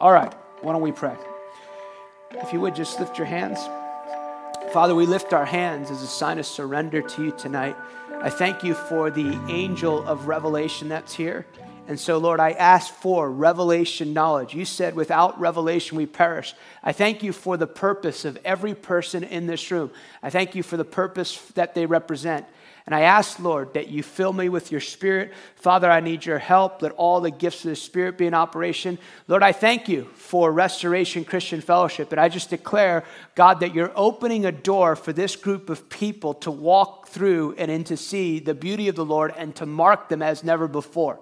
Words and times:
All 0.00 0.12
right, 0.12 0.32
why 0.60 0.70
don't 0.70 0.82
we 0.82 0.92
pray? 0.92 1.16
If 2.30 2.52
you 2.52 2.60
would 2.60 2.76
just 2.76 3.00
lift 3.00 3.18
your 3.18 3.26
hands. 3.26 3.58
Father, 4.72 4.94
we 4.94 5.06
lift 5.06 5.32
our 5.32 5.44
hands 5.44 5.90
as 5.90 6.02
a 6.02 6.06
sign 6.06 6.38
of 6.38 6.46
surrender 6.46 7.02
to 7.02 7.24
you 7.24 7.32
tonight. 7.32 7.74
I 8.20 8.30
thank 8.30 8.62
you 8.62 8.74
for 8.74 9.10
the 9.10 9.36
angel 9.48 10.06
of 10.06 10.28
revelation 10.28 10.88
that's 10.88 11.14
here. 11.14 11.46
And 11.88 11.98
so, 11.98 12.18
Lord, 12.18 12.38
I 12.38 12.52
ask 12.52 12.94
for 12.94 13.28
revelation 13.28 14.12
knowledge. 14.12 14.54
You 14.54 14.64
said, 14.64 14.94
without 14.94 15.40
revelation, 15.40 15.96
we 15.96 16.06
perish. 16.06 16.54
I 16.80 16.92
thank 16.92 17.24
you 17.24 17.32
for 17.32 17.56
the 17.56 17.66
purpose 17.66 18.24
of 18.24 18.38
every 18.44 18.76
person 18.76 19.24
in 19.24 19.48
this 19.48 19.68
room. 19.72 19.90
I 20.22 20.30
thank 20.30 20.54
you 20.54 20.62
for 20.62 20.76
the 20.76 20.84
purpose 20.84 21.38
that 21.54 21.74
they 21.74 21.86
represent. 21.86 22.46
And 22.88 22.94
I 22.94 23.02
ask, 23.02 23.38
Lord, 23.38 23.74
that 23.74 23.88
you 23.88 24.02
fill 24.02 24.32
me 24.32 24.48
with 24.48 24.72
your 24.72 24.80
spirit. 24.80 25.34
Father, 25.56 25.90
I 25.90 26.00
need 26.00 26.24
your 26.24 26.38
help. 26.38 26.80
Let 26.80 26.92
all 26.92 27.20
the 27.20 27.30
gifts 27.30 27.62
of 27.66 27.68
the 27.68 27.76
spirit 27.76 28.16
be 28.16 28.26
in 28.26 28.32
operation. 28.32 28.98
Lord, 29.26 29.42
I 29.42 29.52
thank 29.52 29.90
you 29.90 30.04
for 30.14 30.50
Restoration 30.50 31.26
Christian 31.26 31.60
Fellowship. 31.60 32.12
And 32.12 32.18
I 32.18 32.30
just 32.30 32.48
declare, 32.48 33.04
God, 33.34 33.60
that 33.60 33.74
you're 33.74 33.92
opening 33.94 34.46
a 34.46 34.52
door 34.52 34.96
for 34.96 35.12
this 35.12 35.36
group 35.36 35.68
of 35.68 35.90
people 35.90 36.32
to 36.36 36.50
walk 36.50 37.08
through 37.08 37.56
and 37.58 37.70
in 37.70 37.84
to 37.84 37.96
see 37.98 38.38
the 38.38 38.54
beauty 38.54 38.88
of 38.88 38.96
the 38.96 39.04
Lord 39.04 39.34
and 39.36 39.54
to 39.56 39.66
mark 39.66 40.08
them 40.08 40.22
as 40.22 40.42
never 40.42 40.66
before. 40.66 41.20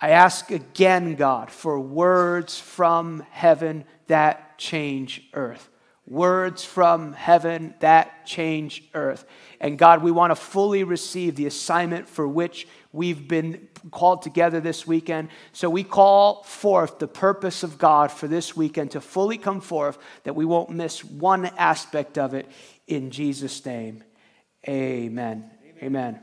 I 0.00 0.08
ask 0.08 0.50
again, 0.50 1.16
God, 1.16 1.50
for 1.50 1.78
words 1.78 2.58
from 2.58 3.26
heaven 3.30 3.84
that 4.06 4.56
change 4.56 5.28
earth 5.34 5.68
words 6.06 6.64
from 6.64 7.14
heaven 7.14 7.74
that 7.80 8.26
change 8.26 8.84
earth. 8.92 9.24
And 9.60 9.78
God, 9.78 10.02
we 10.02 10.10
want 10.10 10.30
to 10.30 10.36
fully 10.36 10.84
receive 10.84 11.36
the 11.36 11.46
assignment 11.46 12.08
for 12.08 12.28
which 12.28 12.68
we've 12.92 13.26
been 13.26 13.68
called 13.90 14.22
together 14.22 14.60
this 14.60 14.86
weekend. 14.86 15.30
So 15.52 15.70
we 15.70 15.82
call 15.82 16.42
forth 16.42 16.98
the 16.98 17.08
purpose 17.08 17.62
of 17.62 17.78
God 17.78 18.12
for 18.12 18.28
this 18.28 18.54
weekend 18.54 18.90
to 18.92 19.00
fully 19.00 19.38
come 19.38 19.60
forth, 19.60 19.98
that 20.24 20.36
we 20.36 20.44
won't 20.44 20.70
miss 20.70 21.02
one 21.02 21.46
aspect 21.46 22.18
of 22.18 22.34
it 22.34 22.50
in 22.86 23.10
Jesus' 23.10 23.64
name. 23.64 24.04
Amen. 24.68 25.50
Amen. 25.78 25.82
Amen. 25.82 26.20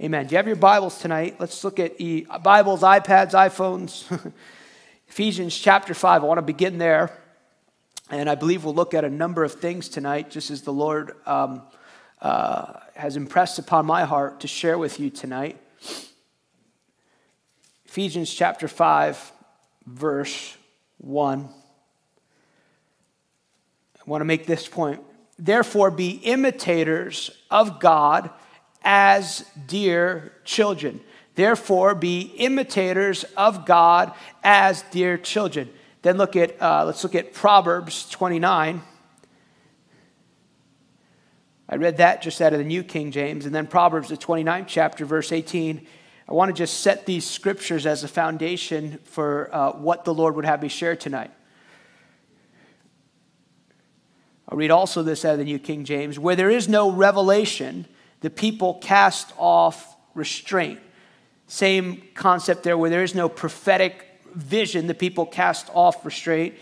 Amen. 0.00 0.26
Do 0.26 0.32
you 0.32 0.36
have 0.38 0.46
your 0.48 0.56
Bibles 0.56 0.98
tonight? 0.98 1.36
Let's 1.38 1.62
look 1.62 1.78
at 1.78 2.00
e- 2.00 2.26
Bibles, 2.42 2.82
iPads, 2.82 3.30
iPhones. 3.30 4.32
Ephesians 5.08 5.56
chapter 5.56 5.94
5. 5.94 6.22
I 6.22 6.26
want 6.26 6.38
to 6.38 6.42
begin 6.42 6.78
there. 6.78 7.23
And 8.10 8.28
I 8.28 8.34
believe 8.34 8.64
we'll 8.64 8.74
look 8.74 8.94
at 8.94 9.04
a 9.04 9.10
number 9.10 9.44
of 9.44 9.54
things 9.54 9.88
tonight, 9.88 10.30
just 10.30 10.50
as 10.50 10.62
the 10.62 10.72
Lord 10.72 11.16
um, 11.26 11.62
uh, 12.20 12.74
has 12.94 13.16
impressed 13.16 13.58
upon 13.58 13.86
my 13.86 14.04
heart 14.04 14.40
to 14.40 14.48
share 14.48 14.78
with 14.78 15.00
you 15.00 15.10
tonight. 15.10 15.58
Ephesians 17.86 18.32
chapter 18.32 18.68
5, 18.68 19.32
verse 19.86 20.56
1. 20.98 21.48
I 23.96 24.10
want 24.10 24.20
to 24.20 24.26
make 24.26 24.46
this 24.46 24.68
point. 24.68 25.00
Therefore, 25.38 25.90
be 25.90 26.10
imitators 26.10 27.30
of 27.50 27.80
God 27.80 28.30
as 28.82 29.44
dear 29.66 30.32
children. 30.44 31.00
Therefore, 31.34 31.94
be 31.94 32.20
imitators 32.36 33.24
of 33.36 33.64
God 33.64 34.12
as 34.42 34.82
dear 34.90 35.16
children. 35.16 35.70
Then 36.04 36.18
look 36.18 36.36
at, 36.36 36.60
uh, 36.60 36.84
let's 36.84 37.02
look 37.02 37.14
at 37.14 37.32
Proverbs 37.32 38.10
29. 38.10 38.82
I 41.66 41.76
read 41.76 41.96
that 41.96 42.20
just 42.20 42.42
out 42.42 42.52
of 42.52 42.58
the 42.58 42.64
New 42.64 42.84
King 42.84 43.10
James. 43.10 43.46
And 43.46 43.54
then 43.54 43.66
Proverbs, 43.66 44.10
the 44.10 44.16
29th 44.18 44.66
chapter, 44.66 45.06
verse 45.06 45.32
18. 45.32 45.86
I 46.28 46.32
want 46.34 46.50
to 46.50 46.52
just 46.52 46.80
set 46.80 47.06
these 47.06 47.24
scriptures 47.24 47.86
as 47.86 48.04
a 48.04 48.08
foundation 48.08 48.98
for 49.04 49.48
uh, 49.50 49.72
what 49.72 50.04
the 50.04 50.12
Lord 50.12 50.36
would 50.36 50.44
have 50.44 50.60
me 50.60 50.68
share 50.68 50.94
tonight. 50.94 51.30
I'll 54.46 54.58
read 54.58 54.70
also 54.70 55.02
this 55.02 55.24
out 55.24 55.32
of 55.32 55.38
the 55.38 55.44
New 55.44 55.58
King 55.58 55.86
James. 55.86 56.18
Where 56.18 56.36
there 56.36 56.50
is 56.50 56.68
no 56.68 56.90
revelation, 56.92 57.86
the 58.20 58.28
people 58.28 58.74
cast 58.74 59.32
off 59.38 59.96
restraint. 60.14 60.80
Same 61.46 62.02
concept 62.12 62.62
there, 62.62 62.76
where 62.76 62.90
there 62.90 63.04
is 63.04 63.14
no 63.14 63.30
prophetic 63.30 64.13
vision, 64.34 64.86
the 64.86 64.94
people 64.94 65.26
cast 65.26 65.68
off 65.72 66.04
restraint. 66.04 66.54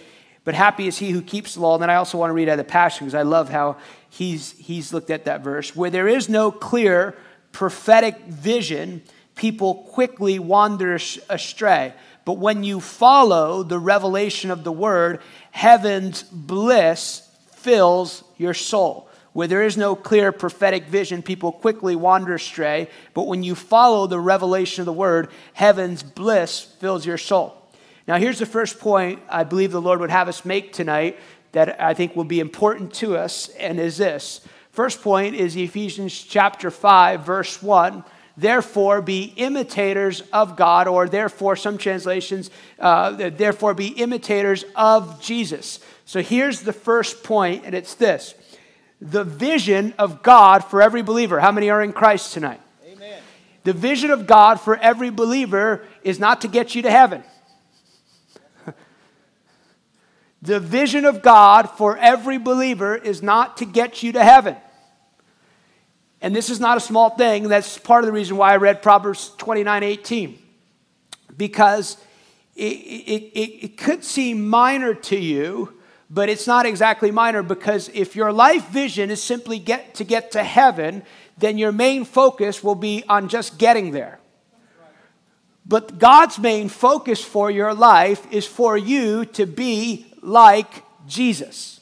But 0.45 0.55
happy 0.55 0.89
is 0.89 0.99
he 0.99 1.11
who 1.11 1.23
keeps 1.23 1.55
the 1.55 1.61
law. 1.61 1.75
And 1.75 1.83
then 1.83 1.91
I 1.91 1.97
also 1.97 2.19
want 2.19 2.31
to 2.31 2.35
read 2.35 2.49
out 2.49 2.59
of 2.59 2.67
the 2.67 2.71
Passion 2.71 3.07
because 3.07 3.15
I 3.15 3.23
love 3.23 3.49
how 3.49 3.77
he's, 4.11 4.53
he's 4.53 4.93
looked 4.93 5.11
at 5.11 5.27
that 5.27 5.43
verse. 5.43 5.75
Where 5.77 5.91
there 5.91 6.09
is 6.09 6.29
no 6.29 6.51
clear 6.51 7.17
prophetic 7.53 8.19
vision, 8.27 9.03
people 9.37 9.75
quickly 9.75 10.39
wander 10.39 10.95
astray. 10.95 11.95
But 12.25 12.39
when 12.39 12.65
you 12.65 12.81
follow 12.81 13.63
the 13.63 13.79
revelation 13.79 14.51
of 14.51 14.65
the 14.65 14.73
word, 14.73 15.21
heaven's 15.51 16.23
bliss 16.23 17.29
fills 17.53 18.25
your 18.37 18.55
soul. 18.55 19.09
Where 19.33 19.49
there 19.49 19.63
is 19.63 19.77
no 19.77 19.97
clear 19.97 20.31
prophetic 20.31 20.87
vision, 20.87 21.23
people 21.23 21.53
quickly 21.53 21.97
wander 21.97 22.35
astray. 22.35 22.91
But 23.15 23.27
when 23.27 23.43
you 23.43 23.55
follow 23.55 24.07
the 24.07 24.21
revelation 24.21 24.83
of 24.83 24.87
the 24.87 24.93
word, 24.93 25.31
heaven's 25.55 26.03
bliss 26.03 26.61
fills 26.61 27.07
your 27.07 27.19
soul. 27.19 27.62
Now, 28.07 28.17
here's 28.17 28.39
the 28.39 28.47
first 28.47 28.81
point 28.81 29.21
I 29.29 29.45
believe 29.45 29.73
the 29.73 29.81
Lord 29.81 30.01
would 30.01 30.11
have 30.11 30.29
us 30.29 30.45
make 30.45 30.73
tonight 30.73 31.19
that 31.53 31.81
I 31.81 31.95
think 31.95 32.17
will 32.17 32.25
be 32.25 32.41
important 32.41 32.95
to 32.95 33.17
us, 33.17 33.49
and 33.51 33.79
is 33.79 33.99
this. 33.99 34.41
First 34.71 35.03
point 35.03 35.35
is 35.35 35.55
Ephesians 35.55 36.19
chapter 36.23 36.71
5, 36.71 37.25
verse 37.25 37.63
1. 37.63 38.05
Therefore, 38.37 39.03
be 39.03 39.35
imitators 39.37 40.23
of 40.33 40.57
God, 40.57 40.89
or 40.89 41.07
therefore, 41.07 41.55
some 41.55 41.77
translations, 41.77 42.51
uh, 42.79 43.11
therefore, 43.31 43.75
be 43.75 43.89
imitators 43.89 44.65
of 44.75 45.21
Jesus. 45.21 45.79
So 46.07 46.23
here's 46.23 46.63
the 46.63 46.73
first 46.73 47.23
point, 47.23 47.65
and 47.65 47.75
it's 47.75 47.95
this 47.95 48.35
the 49.03 49.25
vision 49.25 49.93
of 49.99 50.23
God 50.23 50.65
for 50.65 50.81
every 50.81 51.03
believer. 51.03 51.41
How 51.41 51.51
many 51.51 51.69
are 51.71 51.83
in 51.83 51.93
Christ 51.93 52.33
tonight? 52.33 52.61
Amen. 52.87 53.21
The 53.65 53.73
vision 53.73 54.11
of 54.11 54.29
God 54.29 54.61
for 54.61 54.77
every 54.77 55.11
believer 55.11 55.85
is 56.05 56.21
not 56.21 56.43
to 56.43 56.49
get 56.49 56.75
you 56.75 56.83
to 56.83 56.91
heaven. 56.91 57.25
The 60.43 60.59
vision 60.59 61.05
of 61.05 61.23
God 61.23 61.71
for 61.71 61.97
every 61.97 62.37
believer 62.37 62.97
is 62.97 63.23
not 63.23 63.57
to 63.59 63.65
get 63.65 64.03
you 64.03 64.13
to 64.13 64.25
heaven. 64.25 64.57
And 66.21 66.35
this 66.35 66.51
is 66.51 66.59
not 66.59 66.77
a 66.77 66.81
small 66.81 67.11
thing. 67.11 67.49
That's 67.49 67.79
part 67.79 68.03
of 68.03 68.07
the 68.07 68.13
reason 68.13 68.37
why 68.37 68.53
I 68.53 68.57
read 68.57 68.83
Proverbs 68.83 69.31
29 69.39 69.83
18. 69.85 70.39
Because 71.37 71.97
it, 72.57 72.63
it, 72.63 73.23
it, 73.39 73.65
it 73.65 73.77
could 73.77 74.05
seem 74.05 74.49
minor 74.49 74.95
to 74.95 75.17
you, 75.17 75.81
but 76.11 76.29
it's 76.29 76.47
not 76.47 76.67
exactly 76.67 77.11
minor 77.11 77.43
because 77.43 77.89
if 77.95 78.15
your 78.15 78.33
life 78.33 78.69
vision 78.69 79.11
is 79.11 79.23
simply 79.23 79.59
get 79.59 79.95
to 79.95 80.05
get 80.05 80.33
to 80.33 80.43
heaven, 80.43 81.05
then 81.39 81.57
your 81.57 81.73
main 81.73 82.05
focus 82.05 82.63
will 82.63 82.75
be 82.75 83.03
on 83.09 83.29
just 83.29 83.59
getting 83.59 83.93
there. 83.93 84.19
But 85.65 85.99
God's 85.99 86.39
main 86.39 86.69
focus 86.69 87.25
for 87.25 87.51
your 87.51 87.73
life 87.73 88.31
is 88.33 88.47
for 88.47 88.77
you 88.77 89.25
to 89.27 89.47
be 89.47 90.12
like 90.23 90.85
Jesus. 91.07 91.81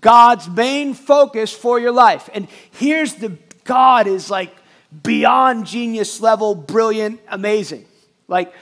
God's 0.00 0.48
main 0.48 0.94
focus 0.94 1.52
for 1.52 1.80
your 1.80 1.92
life. 1.92 2.28
And 2.32 2.46
here's 2.72 3.14
the 3.14 3.38
God 3.64 4.06
is 4.06 4.30
like 4.30 4.54
beyond 5.02 5.66
genius 5.66 6.20
level, 6.20 6.54
brilliant, 6.54 7.20
amazing. 7.28 7.86
Like, 8.28 8.52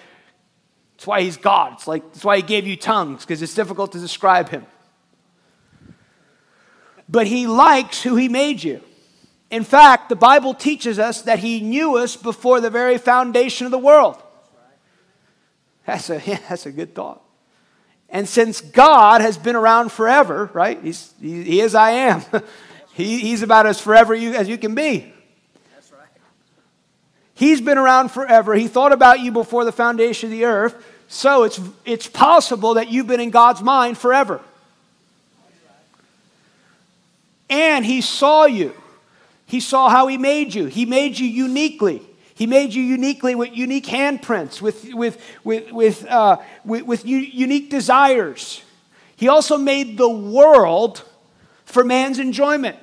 that's 0.96 1.06
why 1.06 1.22
he's 1.22 1.36
God. 1.36 1.74
It's 1.74 1.86
like, 1.86 2.04
that's 2.12 2.24
why 2.24 2.36
he 2.36 2.42
gave 2.42 2.66
you 2.66 2.76
tongues, 2.76 3.22
because 3.22 3.42
it's 3.42 3.54
difficult 3.54 3.92
to 3.92 3.98
describe 3.98 4.48
him. 4.48 4.64
But 7.08 7.26
he 7.26 7.46
likes 7.46 8.02
who 8.02 8.16
he 8.16 8.28
made 8.28 8.62
you. 8.62 8.80
In 9.50 9.62
fact, 9.62 10.08
the 10.08 10.16
Bible 10.16 10.54
teaches 10.54 10.98
us 10.98 11.22
that 11.22 11.38
he 11.38 11.60
knew 11.60 11.96
us 11.96 12.16
before 12.16 12.60
the 12.60 12.70
very 12.70 12.98
foundation 12.98 13.64
of 13.66 13.70
the 13.70 13.78
world. 13.78 14.20
That's 15.86 16.10
a, 16.10 16.20
yeah, 16.24 16.40
that's 16.48 16.66
a 16.66 16.72
good 16.72 16.94
thought. 16.94 17.22
And 18.08 18.28
since 18.28 18.60
God 18.60 19.20
has 19.20 19.36
been 19.36 19.56
around 19.56 19.90
forever, 19.90 20.50
right? 20.52 20.80
He's, 20.82 21.12
he, 21.20 21.42
he 21.42 21.60
is 21.60 21.74
I 21.74 21.90
am. 21.90 22.22
he, 22.94 23.18
he's 23.18 23.42
about 23.42 23.66
as 23.66 23.80
forever 23.80 24.14
you, 24.14 24.34
as 24.34 24.48
you 24.48 24.58
can 24.58 24.74
be. 24.74 25.12
That's 25.74 25.92
right. 25.92 26.08
He's 27.34 27.60
been 27.60 27.78
around 27.78 28.10
forever. 28.10 28.54
He 28.54 28.68
thought 28.68 28.92
about 28.92 29.20
you 29.20 29.32
before 29.32 29.64
the 29.64 29.72
foundation 29.72 30.28
of 30.28 30.30
the 30.30 30.44
earth. 30.44 30.74
So 31.08 31.42
it's, 31.42 31.60
it's 31.84 32.06
possible 32.06 32.74
that 32.74 32.90
you've 32.90 33.06
been 33.06 33.20
in 33.20 33.30
God's 33.30 33.62
mind 33.62 33.98
forever. 33.98 34.40
And 37.48 37.84
He 37.84 38.00
saw 38.00 38.46
you. 38.46 38.74
He 39.46 39.60
saw 39.60 39.88
how 39.88 40.06
He 40.06 40.18
made 40.18 40.54
you. 40.54 40.66
He 40.66 40.86
made 40.86 41.18
you 41.18 41.26
uniquely. 41.26 42.02
He 42.36 42.46
made 42.46 42.74
you 42.74 42.82
uniquely 42.82 43.34
with 43.34 43.56
unique 43.56 43.86
handprints, 43.86 44.60
with, 44.60 44.92
with, 44.92 45.18
with, 45.42 45.72
with, 45.72 46.06
uh, 46.06 46.36
with, 46.64 46.84
with 46.84 47.04
unique 47.06 47.70
desires. 47.70 48.62
He 49.16 49.26
also 49.26 49.56
made 49.56 49.96
the 49.96 50.08
world 50.08 51.02
for 51.64 51.82
man's 51.82 52.18
enjoyment. 52.18 52.76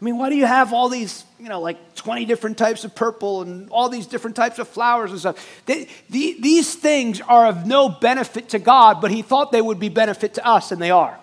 I 0.00 0.04
mean, 0.04 0.18
why 0.18 0.30
do 0.30 0.36
you 0.36 0.46
have 0.46 0.72
all 0.72 0.88
these, 0.88 1.24
you 1.40 1.48
know, 1.48 1.60
like 1.60 1.96
20 1.96 2.24
different 2.26 2.58
types 2.58 2.84
of 2.84 2.94
purple 2.94 3.42
and 3.42 3.68
all 3.70 3.88
these 3.88 4.06
different 4.06 4.36
types 4.36 4.60
of 4.60 4.68
flowers 4.68 5.10
and 5.10 5.18
stuff? 5.18 5.62
They, 5.66 5.88
the, 6.10 6.36
these 6.40 6.76
things 6.76 7.20
are 7.22 7.46
of 7.46 7.66
no 7.66 7.88
benefit 7.88 8.50
to 8.50 8.60
God, 8.60 9.00
but 9.00 9.10
he 9.10 9.22
thought 9.22 9.50
they 9.50 9.62
would 9.62 9.80
be 9.80 9.88
benefit 9.88 10.34
to 10.34 10.46
us, 10.46 10.70
and 10.70 10.80
they 10.80 10.92
are. 10.92 11.18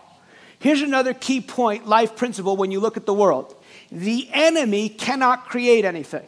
Here's 0.59 0.81
another 0.81 1.13
key 1.13 1.39
point, 1.39 1.88
life 1.88 2.18
principle, 2.18 2.57
when 2.57 2.71
you 2.71 2.81
look 2.81 2.98
at 2.98 3.06
the 3.06 3.13
world 3.13 3.56
the 3.92 4.30
enemy 4.31 4.88
cannot 4.88 5.50
create 5.50 5.83
anything. 5.83 6.25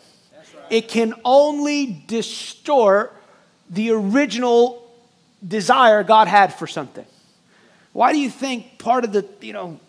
It 0.74 0.88
can 0.88 1.14
only 1.24 1.86
distort 2.08 3.16
the 3.70 3.92
original 3.92 4.92
desire 5.48 6.04
God 6.04 6.28
had 6.28 6.52
for 6.52 6.66
something. 6.66 7.06
Why 7.92 8.12
do 8.12 8.18
you 8.18 8.32
think 8.32 8.80
part 8.80 9.04
of 9.04 9.14
the, 9.14 9.24
you 9.40 9.54
know, 9.54 9.80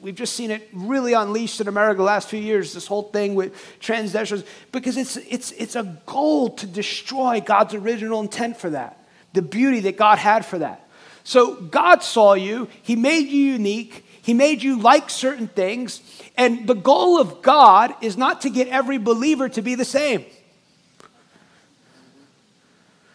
we've 0.00 0.14
just 0.14 0.34
seen 0.34 0.50
it 0.50 0.66
really 0.72 1.12
unleashed 1.12 1.60
in 1.60 1.68
America 1.68 1.98
the 1.98 2.04
last 2.04 2.30
few 2.30 2.40
years, 2.40 2.72
this 2.72 2.86
whole 2.86 3.02
thing 3.02 3.34
with 3.34 3.52
transgenders, 3.78 4.46
because 4.72 4.96
it's, 4.96 5.18
it's, 5.18 5.52
it's 5.52 5.76
a 5.76 5.98
goal 6.06 6.48
to 6.48 6.66
destroy 6.66 7.42
God's 7.42 7.74
original 7.74 8.22
intent 8.22 8.56
for 8.56 8.70
that, 8.70 9.04
the 9.34 9.42
beauty 9.42 9.80
that 9.80 9.98
God 9.98 10.16
had 10.16 10.46
for 10.46 10.60
that. 10.60 10.88
So 11.24 11.56
God 11.56 12.02
saw 12.02 12.32
you, 12.32 12.68
He 12.80 12.96
made 12.96 13.28
you 13.28 13.52
unique, 13.52 14.06
He 14.22 14.34
made 14.34 14.62
you 14.62 14.78
like 14.78 15.10
certain 15.10 15.48
things, 15.48 16.00
and 16.36 16.66
the 16.66 16.74
goal 16.74 17.20
of 17.20 17.42
God 17.42 17.92
is 18.00 18.16
not 18.16 18.42
to 18.42 18.50
get 18.50 18.68
every 18.68 18.96
believer 18.96 19.48
to 19.50 19.60
be 19.60 19.74
the 19.74 19.84
same. 19.84 20.24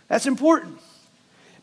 That's 0.09 0.25
important. 0.25 0.80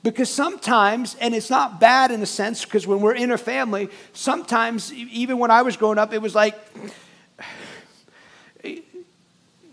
Because 0.03 0.31
sometimes, 0.31 1.15
and 1.21 1.35
it's 1.35 1.49
not 1.49 1.81
bad 1.81 2.11
in 2.11 2.23
a 2.23 2.27
sense, 2.27 2.65
because 2.65 2.87
when 2.87 3.01
we're 3.01 3.15
in 3.15 3.31
a 3.31 3.39
family, 3.39 3.89
sometimes, 4.13 4.93
even 4.93 5.39
when 5.39 5.51
I 5.51 5.63
was 5.63 5.77
growing 5.77 5.99
up, 5.99 6.13
it 6.13 6.21
was 6.21 6.35
like 6.35 6.59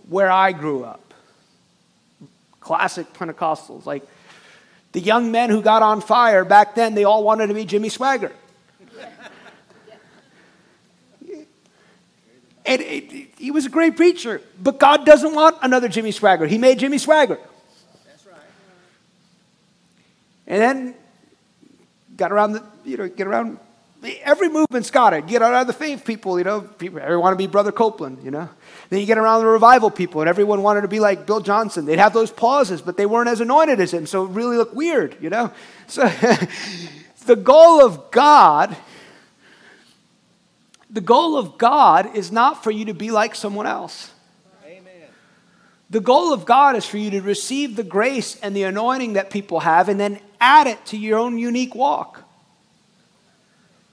where 0.09 0.31
I 0.31 0.51
grew 0.51 0.83
up. 0.83 1.13
Classic 2.59 3.12
Pentecostals. 3.13 3.85
Like 3.85 4.03
the 4.91 5.00
young 5.00 5.31
men 5.31 5.50
who 5.50 5.62
got 5.62 5.81
on 5.81 6.01
fire 6.01 6.45
back 6.45 6.75
then, 6.75 6.94
they 6.94 7.06
all 7.06 7.24
wanted 7.24 7.47
to 7.47 7.53
be 7.53 7.65
Jimmy 7.65 7.89
Swaggart. 7.89 8.33
And 12.65 12.81
it, 12.81 13.11
it, 13.11 13.29
he 13.37 13.51
was 13.51 13.65
a 13.65 13.69
great 13.69 13.95
preacher, 13.95 14.41
but 14.61 14.79
God 14.79 15.05
doesn't 15.05 15.33
want 15.33 15.57
another 15.61 15.87
Jimmy 15.87 16.11
Swaggart. 16.11 16.49
He 16.49 16.57
made 16.57 16.79
Jimmy 16.79 16.97
Swaggart. 16.97 17.39
That's 18.05 18.25
right. 18.27 18.35
And 20.47 20.61
then 20.61 20.95
got 22.17 22.31
around 22.31 22.53
the, 22.53 22.63
you 22.85 22.97
know, 22.97 23.09
get 23.09 23.25
around 23.25 23.59
every 24.23 24.49
movement's 24.49 24.89
got 24.89 25.13
it. 25.13 25.27
Get 25.27 25.41
around 25.41 25.67
the 25.67 25.73
faith 25.73 26.05
people, 26.05 26.37
you 26.37 26.43
know, 26.43 26.61
people, 26.61 26.99
everyone 26.99 27.21
want 27.21 27.33
to 27.33 27.37
be 27.37 27.47
Brother 27.47 27.71
Copeland, 27.71 28.23
you 28.23 28.31
know. 28.31 28.49
Then 28.89 28.99
you 28.99 29.05
get 29.05 29.17
around 29.17 29.41
the 29.41 29.47
revival 29.47 29.91
people, 29.91 30.21
and 30.21 30.29
everyone 30.29 30.63
wanted 30.63 30.81
to 30.81 30.87
be 30.87 30.99
like 30.99 31.25
Bill 31.25 31.39
Johnson. 31.39 31.85
They'd 31.85 31.99
have 31.99 32.13
those 32.13 32.31
pauses, 32.31 32.81
but 32.81 32.97
they 32.97 33.05
weren't 33.05 33.29
as 33.29 33.41
anointed 33.41 33.79
as 33.79 33.93
him, 33.93 34.05
so 34.05 34.25
it 34.25 34.31
really 34.31 34.57
looked 34.57 34.73
weird, 34.73 35.17
you 35.21 35.29
know. 35.29 35.51
So 35.87 36.07
the 37.25 37.35
goal 37.35 37.85
of 37.85 38.11
God, 38.11 38.75
the 40.91 41.01
goal 41.01 41.38
of 41.38 41.57
God 41.57 42.15
is 42.15 42.31
not 42.31 42.63
for 42.63 42.69
you 42.69 42.85
to 42.85 42.93
be 42.93 43.11
like 43.11 43.33
someone 43.33 43.65
else. 43.65 44.11
Amen. 44.65 45.07
The 45.89 46.01
goal 46.01 46.33
of 46.33 46.45
God 46.45 46.75
is 46.75 46.85
for 46.85 46.97
you 46.97 47.09
to 47.11 47.21
receive 47.21 47.75
the 47.77 47.83
grace 47.83 48.35
and 48.41 48.55
the 48.55 48.63
anointing 48.63 49.13
that 49.13 49.29
people 49.29 49.61
have 49.61 49.88
and 49.88 49.99
then 49.99 50.19
add 50.41 50.67
it 50.67 50.85
to 50.88 50.97
your 50.97 51.17
own 51.17 51.38
unique 51.38 51.73
walk. 51.73 52.23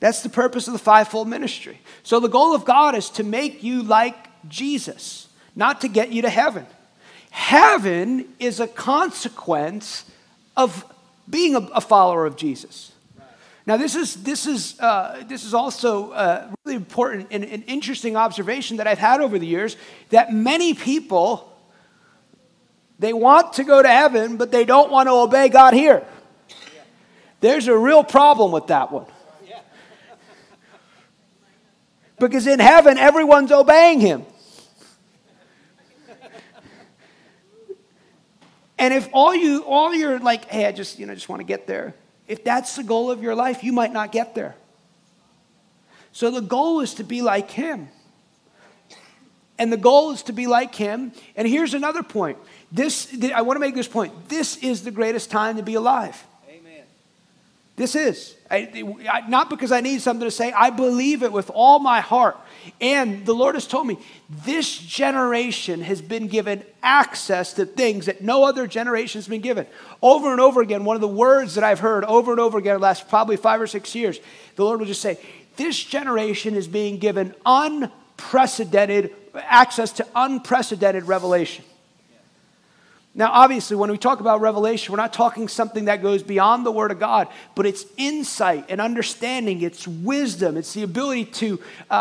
That's 0.00 0.22
the 0.22 0.28
purpose 0.28 0.66
of 0.66 0.72
the 0.72 0.78
fivefold 0.78 1.28
ministry. 1.28 1.80
So 2.02 2.20
the 2.20 2.28
goal 2.28 2.54
of 2.54 2.64
God 2.64 2.94
is 2.94 3.10
to 3.10 3.24
make 3.24 3.62
you 3.62 3.82
like 3.82 4.28
Jesus, 4.48 5.28
not 5.54 5.80
to 5.82 5.88
get 5.88 6.12
you 6.12 6.22
to 6.22 6.30
heaven. 6.30 6.66
Heaven 7.30 8.26
is 8.38 8.58
a 8.58 8.66
consequence 8.66 10.04
of 10.56 10.84
being 11.28 11.54
a, 11.54 11.60
a 11.74 11.80
follower 11.80 12.26
of 12.26 12.36
Jesus. 12.36 12.92
Now, 13.68 13.76
this 13.76 13.94
is, 13.94 14.14
this 14.22 14.46
is, 14.46 14.80
uh, 14.80 15.24
this 15.28 15.44
is 15.44 15.52
also 15.52 16.12
uh, 16.12 16.50
really 16.64 16.76
important 16.76 17.28
and 17.30 17.44
an 17.44 17.64
interesting 17.64 18.16
observation 18.16 18.78
that 18.78 18.86
I've 18.86 18.98
had 18.98 19.20
over 19.20 19.38
the 19.38 19.46
years 19.46 19.76
that 20.08 20.32
many 20.32 20.72
people 20.72 21.54
they 22.98 23.12
want 23.12 23.52
to 23.52 23.64
go 23.64 23.82
to 23.82 23.88
heaven, 23.88 24.38
but 24.38 24.50
they 24.50 24.64
don't 24.64 24.90
want 24.90 25.08
to 25.08 25.12
obey 25.12 25.50
God 25.50 25.74
here. 25.74 26.02
There's 27.40 27.68
a 27.68 27.76
real 27.76 28.02
problem 28.02 28.52
with 28.52 28.68
that 28.68 28.90
one. 28.90 29.04
Because 32.18 32.46
in 32.46 32.60
heaven, 32.60 32.96
everyone's 32.96 33.52
obeying 33.52 34.00
Him. 34.00 34.24
And 38.78 38.94
if 38.94 39.10
all 39.12 39.34
you 39.34 39.62
all 39.64 39.94
you're 39.94 40.18
like, 40.18 40.46
hey, 40.46 40.64
I 40.64 40.72
just 40.72 40.98
you 40.98 41.04
know 41.04 41.14
just 41.14 41.28
want 41.28 41.40
to 41.40 41.46
get 41.46 41.66
there. 41.66 41.94
If 42.28 42.44
that's 42.44 42.76
the 42.76 42.84
goal 42.84 43.10
of 43.10 43.22
your 43.22 43.34
life, 43.34 43.64
you 43.64 43.72
might 43.72 43.92
not 43.92 44.12
get 44.12 44.34
there. 44.34 44.54
So 46.12 46.30
the 46.30 46.40
goal 46.40 46.80
is 46.80 46.94
to 46.94 47.04
be 47.04 47.22
like 47.22 47.50
him. 47.50 47.88
And 49.58 49.72
the 49.72 49.76
goal 49.76 50.12
is 50.12 50.22
to 50.24 50.32
be 50.32 50.46
like 50.46 50.74
him. 50.74 51.12
And 51.34 51.48
here's 51.48 51.74
another 51.74 52.02
point. 52.02 52.38
This, 52.70 53.12
I 53.34 53.42
want 53.42 53.56
to 53.56 53.60
make 53.60 53.74
this 53.74 53.88
point. 53.88 54.28
This 54.28 54.56
is 54.58 54.84
the 54.84 54.90
greatest 54.90 55.30
time 55.30 55.56
to 55.56 55.62
be 55.62 55.74
alive. 55.74 56.22
This 57.78 57.94
is. 57.94 58.34
I, 58.50 59.24
not 59.28 59.50
because 59.50 59.70
I 59.70 59.80
need 59.80 60.02
something 60.02 60.26
to 60.26 60.32
say, 60.32 60.50
I 60.52 60.70
believe 60.70 61.22
it 61.22 61.32
with 61.32 61.48
all 61.54 61.78
my 61.78 62.00
heart. 62.00 62.36
And 62.80 63.24
the 63.24 63.34
Lord 63.34 63.54
has 63.54 63.66
told 63.66 63.86
me 63.86 63.98
this 64.28 64.76
generation 64.76 65.82
has 65.82 66.02
been 66.02 66.26
given 66.26 66.64
access 66.82 67.52
to 67.54 67.64
things 67.64 68.06
that 68.06 68.20
no 68.20 68.44
other 68.44 68.66
generation 68.66 69.20
has 69.20 69.28
been 69.28 69.42
given. 69.42 69.66
Over 70.02 70.32
and 70.32 70.40
over 70.40 70.60
again, 70.60 70.84
one 70.84 70.96
of 70.96 71.00
the 71.00 71.08
words 71.08 71.54
that 71.54 71.62
I've 71.62 71.78
heard 71.78 72.04
over 72.04 72.32
and 72.32 72.40
over 72.40 72.58
again 72.58 72.74
the 72.74 72.80
last 72.80 73.08
probably 73.08 73.36
five 73.36 73.60
or 73.60 73.68
six 73.68 73.94
years, 73.94 74.18
the 74.56 74.64
Lord 74.64 74.80
will 74.80 74.86
just 74.86 75.02
say, 75.02 75.18
This 75.56 75.82
generation 75.82 76.56
is 76.56 76.66
being 76.66 76.98
given 76.98 77.34
unprecedented 77.46 79.14
access 79.34 79.92
to 79.92 80.06
unprecedented 80.16 81.04
revelation. 81.04 81.64
Now, 83.14 83.32
obviously, 83.32 83.76
when 83.76 83.90
we 83.90 83.98
talk 83.98 84.20
about 84.20 84.40
revelation, 84.40 84.92
we're 84.92 84.98
not 84.98 85.12
talking 85.12 85.48
something 85.48 85.86
that 85.86 86.02
goes 86.02 86.22
beyond 86.22 86.64
the 86.64 86.70
Word 86.70 86.92
of 86.92 87.00
God, 87.00 87.28
but 87.54 87.66
it's 87.66 87.84
insight 87.96 88.66
and 88.68 88.80
understanding, 88.80 89.62
it's 89.62 89.88
wisdom, 89.88 90.56
it's 90.56 90.72
the 90.74 90.82
ability 90.84 91.24
to, 91.24 91.60
uh, 91.90 91.94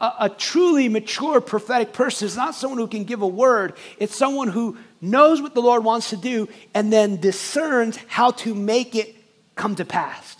a, 0.00 0.14
a, 0.20 0.28
truly 0.28 0.88
mature 0.88 1.40
prophetic 1.40 1.92
person. 1.92 2.26
Is 2.26 2.36
not 2.36 2.54
someone 2.54 2.78
who 2.78 2.88
can 2.88 3.04
give 3.04 3.22
a 3.22 3.26
word, 3.26 3.74
it's 3.98 4.14
someone 4.14 4.48
who 4.48 4.76
knows 5.00 5.40
what 5.40 5.54
the 5.54 5.62
Lord 5.62 5.82
wants 5.82 6.10
to 6.10 6.16
do 6.16 6.48
and 6.74 6.92
then 6.92 7.20
discerns 7.20 7.96
how 8.06 8.32
to 8.32 8.54
make 8.54 8.94
it 8.94 9.14
come 9.54 9.76
to 9.76 9.84
pass. 9.84 10.36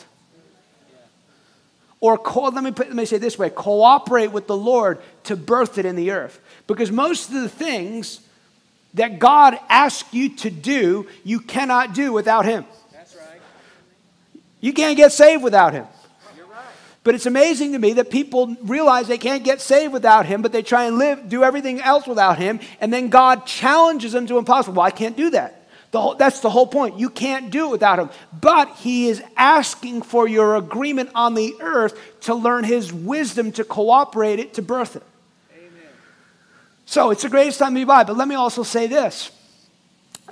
Or 2.00 2.16
co- 2.18 2.48
let, 2.48 2.64
me 2.64 2.72
put, 2.72 2.88
let 2.88 2.96
me 2.96 3.04
say 3.04 3.18
this 3.18 3.38
way. 3.38 3.50
Cooperate 3.50 4.28
with 4.28 4.46
the 4.46 4.56
Lord 4.56 4.98
to 5.24 5.36
birth 5.36 5.78
it 5.78 5.84
in 5.84 5.96
the 5.96 6.10
earth. 6.10 6.40
Because 6.66 6.90
most 6.90 7.28
of 7.28 7.34
the 7.34 7.48
things 7.48 8.20
that 8.94 9.18
God 9.18 9.58
asks 9.68 10.12
you 10.12 10.30
to 10.36 10.50
do, 10.50 11.06
you 11.24 11.40
cannot 11.40 11.94
do 11.94 12.12
without 12.12 12.44
Him. 12.44 12.64
That's 12.92 13.14
right. 13.14 13.40
You 14.60 14.72
can't 14.72 14.96
get 14.96 15.12
saved 15.12 15.42
without 15.42 15.72
Him. 15.72 15.86
You're 16.36 16.46
right. 16.46 16.64
But 17.04 17.14
it's 17.14 17.26
amazing 17.26 17.72
to 17.72 17.78
me 17.78 17.94
that 17.94 18.10
people 18.10 18.56
realize 18.62 19.06
they 19.06 19.18
can't 19.18 19.44
get 19.44 19.60
saved 19.60 19.92
without 19.92 20.26
Him, 20.26 20.42
but 20.42 20.52
they 20.52 20.62
try 20.62 20.84
and 20.84 20.98
live, 20.98 21.28
do 21.28 21.44
everything 21.44 21.80
else 21.80 22.06
without 22.06 22.38
Him, 22.38 22.60
and 22.80 22.92
then 22.92 23.08
God 23.08 23.46
challenges 23.46 24.12
them 24.12 24.26
to 24.26 24.38
impossible. 24.38 24.74
Well, 24.78 24.86
I 24.86 24.90
can't 24.90 25.16
do 25.16 25.30
that. 25.30 25.56
The 25.92 26.00
whole, 26.00 26.14
that's 26.14 26.40
the 26.40 26.50
whole 26.50 26.68
point. 26.68 26.98
You 27.00 27.10
can't 27.10 27.50
do 27.50 27.66
it 27.66 27.70
without 27.70 27.98
Him. 27.98 28.10
But 28.32 28.76
He 28.76 29.08
is 29.08 29.22
asking 29.36 30.02
for 30.02 30.28
your 30.28 30.56
agreement 30.56 31.10
on 31.14 31.34
the 31.34 31.54
earth 31.60 31.98
to 32.22 32.34
learn 32.34 32.64
His 32.64 32.92
wisdom 32.92 33.52
to 33.52 33.64
cooperate 33.64 34.38
it 34.38 34.54
to 34.54 34.62
birth 34.62 34.96
it. 34.96 35.02
So 36.90 37.12
it's 37.12 37.22
the 37.22 37.28
greatest 37.28 37.60
time 37.60 37.74
to 37.74 37.78
be 37.78 37.84
alive. 37.84 38.08
But 38.08 38.16
let 38.16 38.26
me 38.26 38.34
also 38.34 38.64
say 38.64 38.88
this 38.88 39.30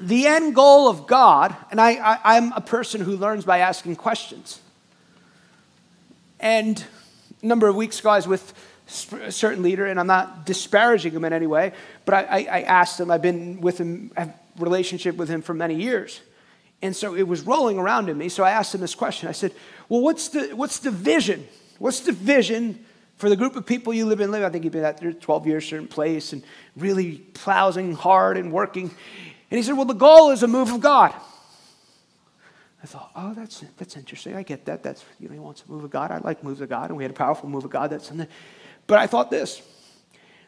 the 0.00 0.26
end 0.26 0.56
goal 0.56 0.88
of 0.88 1.06
God, 1.06 1.54
and 1.70 1.80
I, 1.80 1.92
I, 1.94 2.36
am 2.36 2.52
a 2.52 2.60
person 2.60 3.00
who 3.00 3.16
learns 3.16 3.44
by 3.44 3.58
asking 3.58 3.94
questions. 3.94 4.60
And 6.40 6.84
a 7.44 7.46
number 7.46 7.68
of 7.68 7.76
weeks 7.76 8.00
ago, 8.00 8.10
I 8.10 8.16
was 8.16 8.26
with 8.26 8.54
a 9.22 9.30
certain 9.30 9.62
leader, 9.62 9.86
and 9.86 10.00
I'm 10.00 10.08
not 10.08 10.46
disparaging 10.46 11.12
him 11.12 11.24
in 11.24 11.32
any 11.32 11.46
way, 11.46 11.74
but 12.04 12.14
I, 12.14 12.22
I, 12.22 12.38
I 12.38 12.60
asked 12.62 12.98
him, 12.98 13.12
I've 13.12 13.22
been 13.22 13.60
with 13.60 13.78
him, 13.78 14.10
I 14.16 14.22
have 14.22 14.30
a 14.30 14.60
relationship 14.60 15.14
with 15.14 15.28
him 15.28 15.42
for 15.42 15.54
many 15.54 15.76
years. 15.76 16.20
And 16.82 16.94
so 16.94 17.14
it 17.14 17.28
was 17.28 17.42
rolling 17.42 17.78
around 17.78 18.08
in 18.08 18.18
me. 18.18 18.28
So 18.28 18.42
I 18.42 18.50
asked 18.50 18.74
him 18.74 18.80
this 18.80 18.96
question. 18.96 19.28
I 19.28 19.32
said, 19.32 19.52
Well, 19.88 20.00
what's 20.00 20.30
the, 20.30 20.48
what's 20.56 20.80
the 20.80 20.90
vision? 20.90 21.46
What's 21.78 22.00
the 22.00 22.10
vision 22.10 22.84
for 23.18 23.28
the 23.28 23.36
group 23.36 23.56
of 23.56 23.66
people 23.66 23.92
you 23.92 24.06
live 24.06 24.20
in, 24.20 24.30
live, 24.30 24.44
I 24.44 24.48
think 24.48 24.64
you've 24.64 24.72
been 24.72 24.84
at 24.84 24.98
there 24.98 25.12
12 25.12 25.46
years, 25.46 25.68
certain 25.68 25.88
place, 25.88 26.32
and 26.32 26.42
really 26.76 27.18
plowing 27.34 27.94
hard 27.94 28.36
and 28.36 28.52
working. 28.52 28.84
And 29.50 29.56
he 29.56 29.62
said, 29.62 29.76
Well, 29.76 29.84
the 29.84 29.94
goal 29.94 30.30
is 30.30 30.42
a 30.42 30.48
move 30.48 30.72
of 30.72 30.80
God. 30.80 31.12
I 32.82 32.86
thought, 32.86 33.10
oh, 33.16 33.34
that's, 33.34 33.64
that's 33.76 33.96
interesting. 33.96 34.36
I 34.36 34.44
get 34.44 34.66
that. 34.66 34.84
That's, 34.84 35.04
you 35.18 35.28
know, 35.28 35.34
he 35.34 35.40
wants 35.40 35.64
a 35.66 35.70
move 35.70 35.82
of 35.82 35.90
God. 35.90 36.12
I 36.12 36.18
like 36.18 36.44
moves 36.44 36.60
of 36.60 36.68
God, 36.68 36.90
and 36.90 36.96
we 36.96 37.02
had 37.02 37.10
a 37.10 37.14
powerful 37.14 37.48
move 37.48 37.64
of 37.64 37.70
God. 37.70 37.90
That's 37.90 38.06
something. 38.06 38.28
But 38.86 38.98
I 38.98 39.06
thought 39.06 39.30
this 39.30 39.62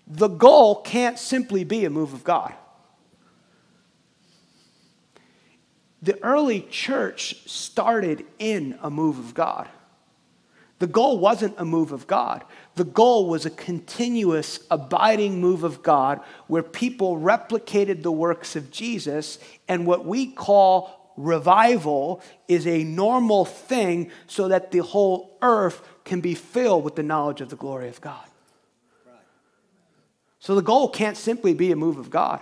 the 0.07 0.29
goal 0.29 0.83
can't 0.83 1.19
simply 1.19 1.65
be 1.65 1.85
a 1.85 1.91
move 1.91 2.12
of 2.12 2.25
God. 2.25 2.55
The 6.03 6.23
early 6.25 6.62
church 6.62 7.47
started 7.49 8.25
in 8.39 8.79
a 8.81 8.91
move 8.91 9.19
of 9.19 9.35
God. 9.35 9.69
The 10.81 10.87
goal 10.87 11.19
wasn't 11.19 11.55
a 11.59 11.65
move 11.65 11.93
of 11.93 12.07
God. 12.07 12.43
The 12.75 12.85
goal 12.85 13.29
was 13.29 13.45
a 13.45 13.51
continuous, 13.51 14.61
abiding 14.71 15.39
move 15.39 15.63
of 15.63 15.83
God 15.83 16.21
where 16.47 16.63
people 16.63 17.19
replicated 17.19 18.03
the 18.03 18.11
works 18.11 18.57
of 18.57 18.71
Jesus. 18.71 19.39
And 19.69 19.87
what 19.87 20.07
we 20.07 20.27
call 20.33 21.13
revival 21.19 22.23
is 22.49 22.67
a 22.67 22.83
normal 22.83 23.45
thing 23.45 24.11
so 24.27 24.49
that 24.49 24.71
the 24.71 24.79
whole 24.79 25.37
earth 25.43 25.83
can 26.05 26.23
be 26.23 26.35
filled 26.35 26.83
with 26.83 26.97
the 26.97 27.03
knowledge 27.03 27.43
of 27.43 27.51
the 27.51 27.57
glory 27.57 27.91
of 27.91 28.01
God. 28.01 28.25
So 30.39 30.55
the 30.55 30.63
goal 30.63 30.89
can't 30.89 31.19
simply 31.19 31.53
be 31.53 31.71
a 31.73 31.77
move 31.77 31.99
of 31.99 32.09
God. 32.09 32.41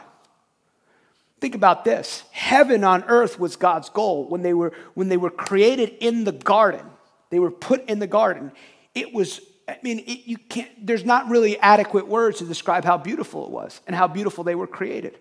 Think 1.41 1.57
about 1.57 1.85
this 1.85 2.23
heaven 2.31 2.85
on 2.85 3.03
earth 3.09 3.41
was 3.41 3.57
God's 3.57 3.89
goal. 3.89 4.29
When 4.29 4.43
they 4.43 4.55
were, 4.55 4.73
when 4.95 5.09
they 5.09 5.17
were 5.17 5.31
created 5.31 5.97
in 5.99 6.23
the 6.23 6.31
garden, 6.31 6.87
they 7.31 7.39
were 7.39 7.51
put 7.51 7.89
in 7.89 7.99
the 7.99 8.07
garden. 8.07 8.53
It 8.95 9.13
was, 9.13 9.41
I 9.69 9.79
mean, 9.83 10.01
it, 10.01 10.27
you 10.27 10.39
can't, 10.39 10.71
there's 10.87 11.05
not 11.05 11.29
really 11.29 11.59
adequate 11.59 12.07
words 12.07 12.39
to 12.39 12.45
describe 12.45 12.85
how 12.85 12.99
beautiful 12.99 13.45
it 13.45 13.51
was 13.51 13.81
and 13.87 13.95
how 13.95 14.09
beautiful 14.09 14.45
they 14.45 14.55
were 14.55 14.67
created. 14.67 15.19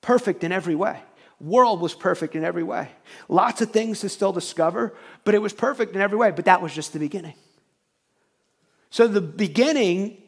Perfect 0.00 0.44
in 0.44 0.52
every 0.52 0.74
way. 0.74 1.00
World 1.40 1.80
was 1.80 1.94
perfect 1.94 2.34
in 2.34 2.44
every 2.44 2.64
way. 2.64 2.88
Lots 3.28 3.60
of 3.60 3.70
things 3.70 4.00
to 4.00 4.08
still 4.08 4.32
discover, 4.32 4.94
but 5.24 5.34
it 5.34 5.42
was 5.42 5.52
perfect 5.52 5.94
in 5.94 6.00
every 6.00 6.18
way. 6.18 6.30
But 6.30 6.46
that 6.46 6.62
was 6.62 6.74
just 6.74 6.92
the 6.92 6.98
beginning. 6.98 7.34
So 8.90 9.06
the 9.06 9.20
beginning 9.20 10.22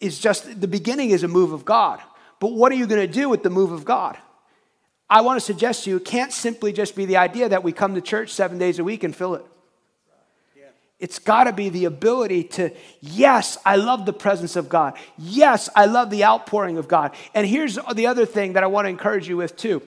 is 0.00 0.18
just, 0.18 0.60
the 0.60 0.68
beginning 0.68 1.10
is 1.10 1.22
a 1.22 1.28
move 1.28 1.52
of 1.52 1.64
God. 1.64 2.00
But 2.38 2.52
what 2.52 2.70
are 2.72 2.74
you 2.74 2.86
going 2.86 3.00
to 3.00 3.12
do 3.12 3.28
with 3.28 3.42
the 3.42 3.50
move 3.50 3.72
of 3.72 3.84
God? 3.84 4.18
I 5.08 5.20
want 5.20 5.38
to 5.38 5.44
suggest 5.44 5.84
to 5.84 5.90
you, 5.90 5.96
it 5.96 6.04
can't 6.04 6.32
simply 6.32 6.72
just 6.72 6.96
be 6.96 7.06
the 7.06 7.16
idea 7.16 7.48
that 7.48 7.62
we 7.62 7.72
come 7.72 7.94
to 7.94 8.00
church 8.00 8.32
seven 8.32 8.58
days 8.58 8.78
a 8.78 8.84
week 8.84 9.04
and 9.04 9.14
fill 9.14 9.34
it. 9.34 9.44
It's 11.02 11.18
got 11.18 11.44
to 11.44 11.52
be 11.52 11.68
the 11.68 11.86
ability 11.86 12.44
to, 12.44 12.70
yes, 13.00 13.58
I 13.66 13.74
love 13.74 14.06
the 14.06 14.12
presence 14.12 14.54
of 14.54 14.68
God. 14.68 14.96
Yes, 15.18 15.68
I 15.74 15.86
love 15.86 16.10
the 16.10 16.24
outpouring 16.24 16.78
of 16.78 16.86
God. 16.86 17.16
And 17.34 17.44
here's 17.44 17.76
the 17.92 18.06
other 18.06 18.24
thing 18.24 18.52
that 18.52 18.62
I 18.62 18.68
want 18.68 18.84
to 18.84 18.90
encourage 18.90 19.28
you 19.28 19.36
with 19.36 19.56
too. 19.56 19.82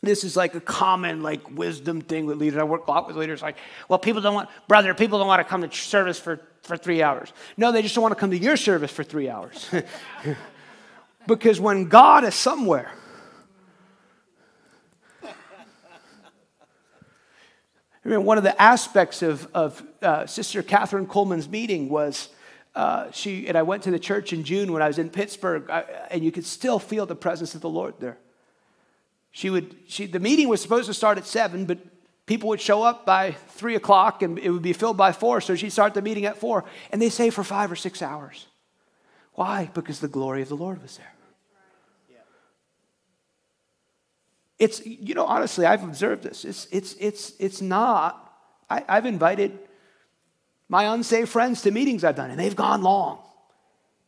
This 0.00 0.24
is 0.24 0.34
like 0.34 0.54
a 0.54 0.62
common 0.62 1.22
like 1.22 1.50
wisdom 1.50 2.00
thing 2.00 2.24
with 2.24 2.38
leaders. 2.38 2.58
I 2.58 2.64
work 2.64 2.86
a 2.86 2.90
lot 2.90 3.06
with 3.06 3.16
leaders 3.16 3.42
like, 3.42 3.58
well, 3.90 3.98
people 3.98 4.22
don't 4.22 4.34
want, 4.34 4.48
brother, 4.66 4.94
people 4.94 5.18
don't 5.18 5.28
want 5.28 5.40
to 5.40 5.44
come 5.44 5.60
to 5.60 5.70
service 5.70 6.18
for, 6.18 6.40
for 6.62 6.78
three 6.78 7.02
hours. 7.02 7.30
No, 7.58 7.70
they 7.70 7.82
just 7.82 7.94
don't 7.94 8.00
want 8.00 8.14
to 8.14 8.18
come 8.18 8.30
to 8.30 8.38
your 8.38 8.56
service 8.56 8.90
for 8.90 9.04
three 9.04 9.28
hours. 9.28 9.68
because 11.26 11.60
when 11.60 11.90
God 11.90 12.24
is 12.24 12.34
somewhere, 12.34 12.90
I 18.04 18.08
mean, 18.08 18.24
one 18.24 18.36
of 18.36 18.44
the 18.44 18.60
aspects 18.60 19.22
of, 19.22 19.48
of 19.54 19.82
uh, 20.02 20.26
Sister 20.26 20.62
Kathryn 20.62 21.06
Kuhlman's 21.06 21.48
meeting 21.48 21.88
was 21.88 22.28
uh, 22.74 23.10
she, 23.12 23.46
and 23.46 23.56
I 23.56 23.62
went 23.62 23.84
to 23.84 23.90
the 23.90 23.98
church 23.98 24.32
in 24.32 24.44
June 24.44 24.72
when 24.72 24.82
I 24.82 24.88
was 24.88 24.98
in 24.98 25.08
Pittsburgh, 25.08 25.70
I, 25.70 25.84
and 26.10 26.22
you 26.22 26.30
could 26.30 26.44
still 26.44 26.78
feel 26.78 27.06
the 27.06 27.16
presence 27.16 27.54
of 27.54 27.60
the 27.60 27.68
Lord 27.68 27.94
there. 28.00 28.18
She 29.30 29.48
would, 29.48 29.74
she, 29.86 30.06
the 30.06 30.20
meeting 30.20 30.48
was 30.48 30.60
supposed 30.60 30.86
to 30.86 30.94
start 30.94 31.16
at 31.16 31.26
seven, 31.26 31.64
but 31.64 31.78
people 32.26 32.50
would 32.50 32.60
show 32.60 32.82
up 32.82 33.06
by 33.06 33.32
three 33.32 33.74
o'clock 33.74 34.22
and 34.22 34.38
it 34.38 34.50
would 34.50 34.62
be 34.62 34.72
filled 34.72 34.96
by 34.96 35.12
four, 35.12 35.40
so 35.40 35.54
she'd 35.54 35.70
start 35.70 35.94
the 35.94 36.02
meeting 36.02 36.26
at 36.26 36.36
four, 36.36 36.64
and 36.92 37.00
they 37.00 37.08
say 37.08 37.30
for 37.30 37.42
five 37.42 37.72
or 37.72 37.76
six 37.76 38.02
hours. 38.02 38.46
Why? 39.32 39.70
Because 39.72 40.00
the 40.00 40.08
glory 40.08 40.42
of 40.42 40.48
the 40.48 40.56
Lord 40.56 40.82
was 40.82 40.98
there. 40.98 41.13
It's, 44.58 44.84
you 44.86 45.14
know, 45.14 45.26
honestly, 45.26 45.66
I've 45.66 45.82
observed 45.82 46.22
this. 46.22 46.44
It's, 46.44 46.68
it's, 46.70 46.94
it's, 46.94 47.32
it's 47.38 47.60
not, 47.60 48.32
I, 48.70 48.84
I've 48.88 49.06
invited 49.06 49.58
my 50.68 50.94
unsaved 50.94 51.28
friends 51.28 51.62
to 51.62 51.70
meetings 51.70 52.04
I've 52.04 52.16
done, 52.16 52.30
and 52.30 52.38
they've 52.38 52.54
gone 52.54 52.82
long. 52.82 53.18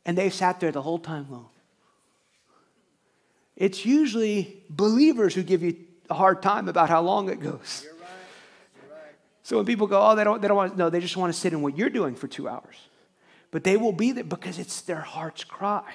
And 0.04 0.16
they've 0.16 0.32
sat 0.32 0.60
there 0.60 0.70
the 0.70 0.82
whole 0.82 1.00
time 1.00 1.26
long. 1.30 1.48
It's 3.56 3.84
usually 3.84 4.62
believers 4.70 5.34
who 5.34 5.42
give 5.42 5.62
you 5.62 5.76
a 6.08 6.14
hard 6.14 6.42
time 6.42 6.68
about 6.68 6.88
how 6.88 7.00
long 7.00 7.28
it 7.28 7.40
goes. 7.40 7.82
You're 7.84 7.94
right. 7.94 8.10
You're 8.76 8.94
right. 8.94 9.14
So 9.42 9.56
when 9.56 9.66
people 9.66 9.88
go, 9.88 10.00
oh, 10.00 10.14
they 10.14 10.22
don't, 10.22 10.40
they 10.40 10.46
don't 10.46 10.56
want 10.56 10.72
to, 10.72 10.78
no, 10.78 10.90
they 10.90 11.00
just 11.00 11.16
want 11.16 11.34
to 11.34 11.38
sit 11.38 11.52
in 11.52 11.60
what 11.60 11.76
you're 11.76 11.90
doing 11.90 12.14
for 12.14 12.28
two 12.28 12.48
hours. 12.48 12.76
But 13.50 13.64
they 13.64 13.76
will 13.76 13.92
be 13.92 14.12
there 14.12 14.24
because 14.24 14.60
it's 14.60 14.82
their 14.82 15.00
heart's 15.00 15.42
cry. 15.42 15.94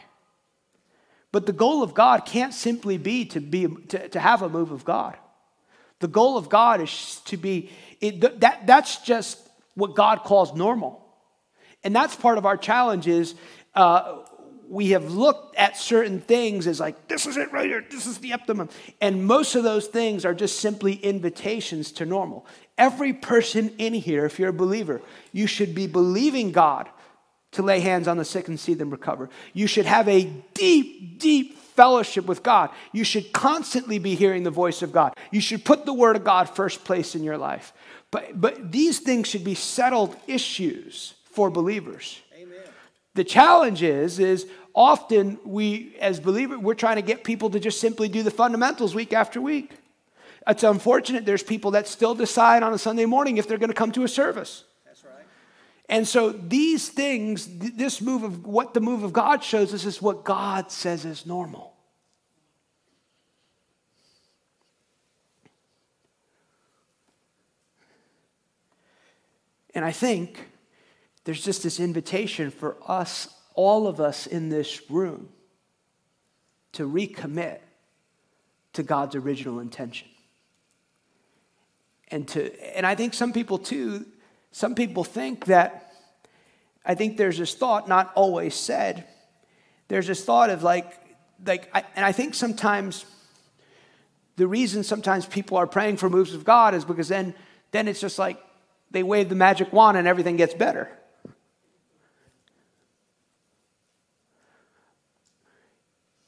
But 1.31 1.45
the 1.45 1.53
goal 1.53 1.81
of 1.81 1.93
God 1.93 2.25
can't 2.25 2.53
simply 2.53 2.97
be 2.97 3.25
to, 3.25 3.39
be, 3.39 3.67
to, 3.89 4.09
to 4.09 4.19
have 4.19 4.41
a 4.41 4.49
move 4.49 4.71
of 4.71 4.83
God. 4.83 5.17
The 5.99 6.07
goal 6.07 6.37
of 6.37 6.49
God 6.49 6.81
is 6.81 7.21
to 7.25 7.37
be, 7.37 7.69
it, 8.01 8.41
that, 8.41 8.67
that's 8.67 8.97
just 8.97 9.39
what 9.75 9.95
God 9.95 10.23
calls 10.23 10.53
normal. 10.53 11.05
And 11.83 11.95
that's 11.95 12.15
part 12.15 12.37
of 12.37 12.45
our 12.45 12.57
challenge 12.57 13.07
is 13.07 13.35
uh, 13.75 14.19
we 14.67 14.91
have 14.91 15.11
looked 15.11 15.55
at 15.55 15.77
certain 15.77 16.19
things 16.19 16.67
as 16.67 16.79
like, 16.79 17.07
this 17.07 17.25
is 17.25 17.37
it 17.37 17.51
right 17.51 17.65
here, 17.65 17.85
this 17.89 18.07
is 18.07 18.17
the 18.17 18.33
optimum. 18.33 18.69
And 18.99 19.25
most 19.25 19.55
of 19.55 19.63
those 19.63 19.87
things 19.87 20.25
are 20.25 20.33
just 20.33 20.59
simply 20.59 20.93
invitations 20.93 21.91
to 21.93 22.05
normal. 22.05 22.45
Every 22.77 23.13
person 23.13 23.73
in 23.77 23.93
here, 23.93 24.25
if 24.25 24.39
you're 24.39 24.49
a 24.49 24.53
believer, 24.53 25.01
you 25.31 25.47
should 25.47 25.75
be 25.75 25.87
believing 25.87 26.51
God 26.51 26.89
to 27.51 27.61
lay 27.61 27.79
hands 27.81 28.07
on 28.07 28.17
the 28.17 28.25
sick 28.25 28.47
and 28.47 28.59
see 28.59 28.73
them 28.73 28.89
recover. 28.89 29.29
You 29.53 29.67
should 29.67 29.85
have 29.85 30.07
a 30.07 30.23
deep, 30.53 31.19
deep 31.19 31.57
fellowship 31.57 32.25
with 32.25 32.43
God. 32.43 32.69
You 32.91 33.03
should 33.03 33.33
constantly 33.33 33.99
be 33.99 34.15
hearing 34.15 34.43
the 34.43 34.51
voice 34.51 34.81
of 34.81 34.91
God. 34.91 35.13
You 35.31 35.41
should 35.41 35.65
put 35.65 35.85
the 35.85 35.93
word 35.93 36.15
of 36.15 36.23
God 36.23 36.49
first 36.49 36.83
place 36.83 37.15
in 37.15 37.23
your 37.23 37.37
life. 37.37 37.73
But, 38.11 38.39
but 38.39 38.71
these 38.71 38.99
things 38.99 39.27
should 39.27 39.43
be 39.43 39.55
settled 39.55 40.15
issues 40.27 41.13
for 41.31 41.49
believers. 41.49 42.21
Amen. 42.35 42.59
The 43.15 43.23
challenge 43.23 43.83
is, 43.83 44.19
is 44.19 44.47
often 44.75 45.39
we, 45.45 45.95
as 45.99 46.19
believers, 46.19 46.59
we're 46.59 46.73
trying 46.73 46.97
to 46.97 47.01
get 47.01 47.23
people 47.23 47.49
to 47.49 47.59
just 47.59 47.79
simply 47.79 48.09
do 48.09 48.23
the 48.23 48.31
fundamentals 48.31 48.93
week 48.93 49.13
after 49.13 49.41
week. 49.41 49.71
It's 50.47 50.63
unfortunate 50.63 51.25
there's 51.25 51.43
people 51.43 51.71
that 51.71 51.87
still 51.87 52.15
decide 52.15 52.63
on 52.63 52.73
a 52.73 52.77
Sunday 52.77 53.05
morning 53.05 53.37
if 53.37 53.47
they're 53.47 53.57
going 53.57 53.69
to 53.69 53.75
come 53.75 53.91
to 53.93 54.03
a 54.03 54.07
service. 54.07 54.63
And 55.91 56.07
so 56.07 56.31
these 56.31 56.87
things, 56.87 57.49
this 57.49 57.99
move 57.99 58.23
of 58.23 58.47
what 58.47 58.73
the 58.73 58.79
move 58.79 59.03
of 59.03 59.11
God 59.11 59.43
shows 59.43 59.73
us 59.73 59.83
is 59.83 60.01
what 60.01 60.23
God 60.23 60.71
says 60.71 61.03
is 61.03 61.25
normal. 61.25 61.73
And 69.75 69.83
I 69.83 69.91
think 69.91 70.47
there's 71.25 71.43
just 71.43 71.61
this 71.61 71.77
invitation 71.77 72.51
for 72.51 72.77
us, 72.87 73.27
all 73.53 73.85
of 73.85 73.99
us 73.99 74.27
in 74.27 74.47
this 74.47 74.89
room, 74.89 75.27
to 76.71 76.89
recommit 76.89 77.59
to 78.73 78.83
God's 78.83 79.15
original 79.15 79.59
intention. 79.59 80.07
And 82.07 82.25
to 82.29 82.77
and 82.77 82.85
I 82.85 82.95
think 82.95 83.13
some 83.13 83.33
people 83.33 83.57
too 83.57 84.05
some 84.51 84.75
people 84.75 85.03
think 85.03 85.45
that, 85.45 85.93
I 86.85 86.95
think 86.95 87.17
there's 87.17 87.37
this 87.37 87.53
thought, 87.53 87.87
not 87.87 88.11
always 88.15 88.53
said, 88.53 89.05
there's 89.87 90.07
this 90.07 90.23
thought 90.23 90.49
of 90.49 90.63
like, 90.63 90.93
like 91.45 91.69
I, 91.73 91.83
and 91.95 92.05
I 92.05 92.11
think 92.11 92.35
sometimes 92.35 93.05
the 94.35 94.47
reason 94.47 94.83
sometimes 94.83 95.25
people 95.25 95.57
are 95.57 95.67
praying 95.67 95.97
for 95.97 96.09
moves 96.09 96.33
of 96.33 96.43
God 96.43 96.73
is 96.73 96.85
because 96.85 97.07
then, 97.07 97.33
then 97.71 97.87
it's 97.87 98.01
just 98.01 98.19
like 98.19 98.41
they 98.91 99.03
wave 99.03 99.29
the 99.29 99.35
magic 99.35 99.71
wand 99.71 99.97
and 99.97 100.07
everything 100.07 100.35
gets 100.35 100.53
better. 100.53 100.89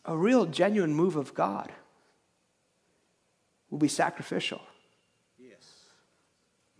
A 0.05 0.17
real, 0.17 0.45
genuine 0.45 0.93
move 0.93 1.15
of 1.15 1.33
God 1.33 1.71
will 3.69 3.79
be 3.79 3.87
sacrificial 3.87 4.61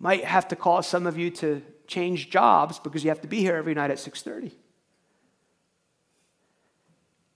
might 0.04 0.26
have 0.26 0.50
to 0.50 0.56
cause 0.58 0.86
some 0.86 1.08
of 1.08 1.18
you 1.18 1.30
to 1.32 1.62
change 1.88 2.30
jobs 2.30 2.78
because 2.78 3.06
you 3.06 3.10
have 3.10 3.22
to 3.22 3.28
be 3.28 3.40
here 3.40 3.56
every 3.56 3.74
night 3.74 3.90
at 3.90 4.00
6:30. 4.00 4.52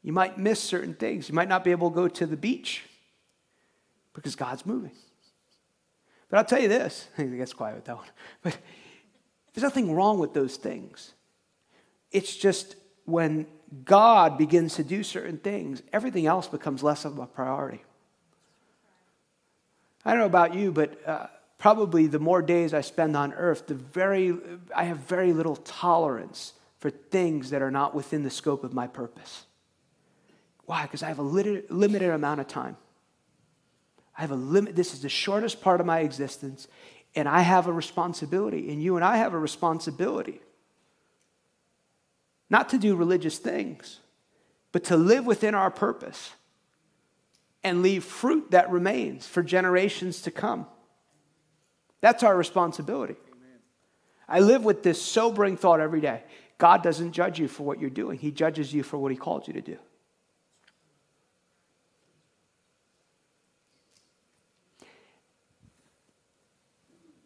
You 0.04 0.12
might 0.12 0.38
miss 0.38 0.60
certain 0.60 0.94
things. 0.94 1.30
You 1.30 1.36
might 1.36 1.48
not 1.48 1.64
be 1.64 1.72
able 1.72 1.90
to 1.90 1.96
go 1.96 2.08
to 2.10 2.26
the 2.26 2.36
beach 2.36 2.84
because 4.14 4.36
God's 4.36 4.66
moving. 4.66 4.92
But 6.30 6.40
I'll 6.40 6.46
tell 6.46 6.62
you 6.62 6.68
this, 6.68 7.08
I 7.18 7.24
think 7.24 7.56
quiet 7.56 7.76
with 7.76 7.86
that 7.86 7.96
one. 7.96 8.12
But 8.42 8.58
there's 9.54 9.64
nothing 9.64 9.96
wrong 9.96 10.20
with 10.20 10.34
those 10.34 10.58
things. 10.58 11.14
It's 12.12 12.36
just 12.36 12.76
when 13.06 13.48
God 13.86 14.38
begins 14.38 14.76
to 14.76 14.84
do 14.84 15.04
certain 15.04 15.38
things, 15.38 15.82
everything 15.94 16.26
else 16.26 16.50
becomes 16.50 16.84
less 16.84 17.06
of 17.06 17.18
a 17.18 17.28
priority. 17.28 17.82
I 20.04 20.12
don't 20.12 20.20
know 20.20 20.26
about 20.26 20.54
you, 20.54 20.74
but 20.74 21.08
uh, 21.08 21.28
probably 21.58 22.08
the 22.08 22.20
more 22.20 22.42
days 22.42 22.74
I 22.74 22.82
spend 22.82 23.16
on 23.18 23.34
earth, 23.34 23.68
the 23.68 23.74
very, 23.76 24.38
I 24.76 24.84
have 24.86 24.98
very 25.00 25.34
little 25.34 25.56
tolerance 25.56 26.54
for 26.80 26.90
things 26.90 27.50
that 27.50 27.62
are 27.62 27.72
not 27.72 27.96
within 27.96 28.24
the 28.24 28.30
scope 28.30 28.64
of 28.64 28.74
my 28.74 28.88
purpose. 28.88 29.46
Why? 30.66 30.84
Because 30.84 31.02
I 31.02 31.08
have 31.08 31.20
a 31.20 31.24
limited 31.24 32.10
amount 32.10 32.42
of 32.42 32.48
time. 32.48 32.78
I 34.18 34.22
have 34.22 34.32
a 34.32 34.36
limit. 34.36 34.76
This 34.76 34.94
is 34.94 35.02
the 35.02 35.10
shortest 35.10 35.62
part 35.62 35.80
of 35.80 35.86
my 35.86 36.00
existence, 36.00 36.68
and 37.16 37.28
I 37.28 37.42
have 37.42 37.68
a 37.68 37.74
responsibility, 37.74 38.72
and 38.72 38.82
you 38.82 38.96
and 38.96 39.06
I 39.06 39.18
have 39.18 39.34
a 39.34 39.40
responsibility. 39.40 40.42
Not 42.50 42.70
to 42.70 42.78
do 42.78 42.96
religious 42.96 43.38
things, 43.40 44.00
but 44.72 44.84
to 44.86 44.98
live 44.98 45.26
within 45.26 45.56
our 45.56 45.72
purpose 45.72 46.32
and 47.64 47.82
leave 47.82 48.04
fruit 48.04 48.52
that 48.52 48.70
remains 48.70 49.28
for 49.28 49.42
generations 49.44 50.22
to 50.22 50.32
come. 50.32 50.68
That's 52.02 52.24
our 52.24 52.36
responsibility. 52.36 53.16
I 54.28 54.40
live 54.40 54.66
with 54.66 54.84
this 54.84 55.02
sobering 55.02 55.58
thought 55.58 55.80
every 55.80 56.02
day 56.02 56.24
God 56.58 56.84
doesn't 56.84 57.12
judge 57.12 57.40
you 57.40 57.48
for 57.48 57.64
what 57.64 57.80
you're 57.80 57.90
doing, 57.90 58.18
He 58.18 58.32
judges 58.32 58.74
you 58.74 58.84
for 58.84 58.98
what 58.98 59.12
He 59.12 59.18
called 59.18 59.48
you 59.48 59.54
to 59.54 59.62
do. 59.62 59.78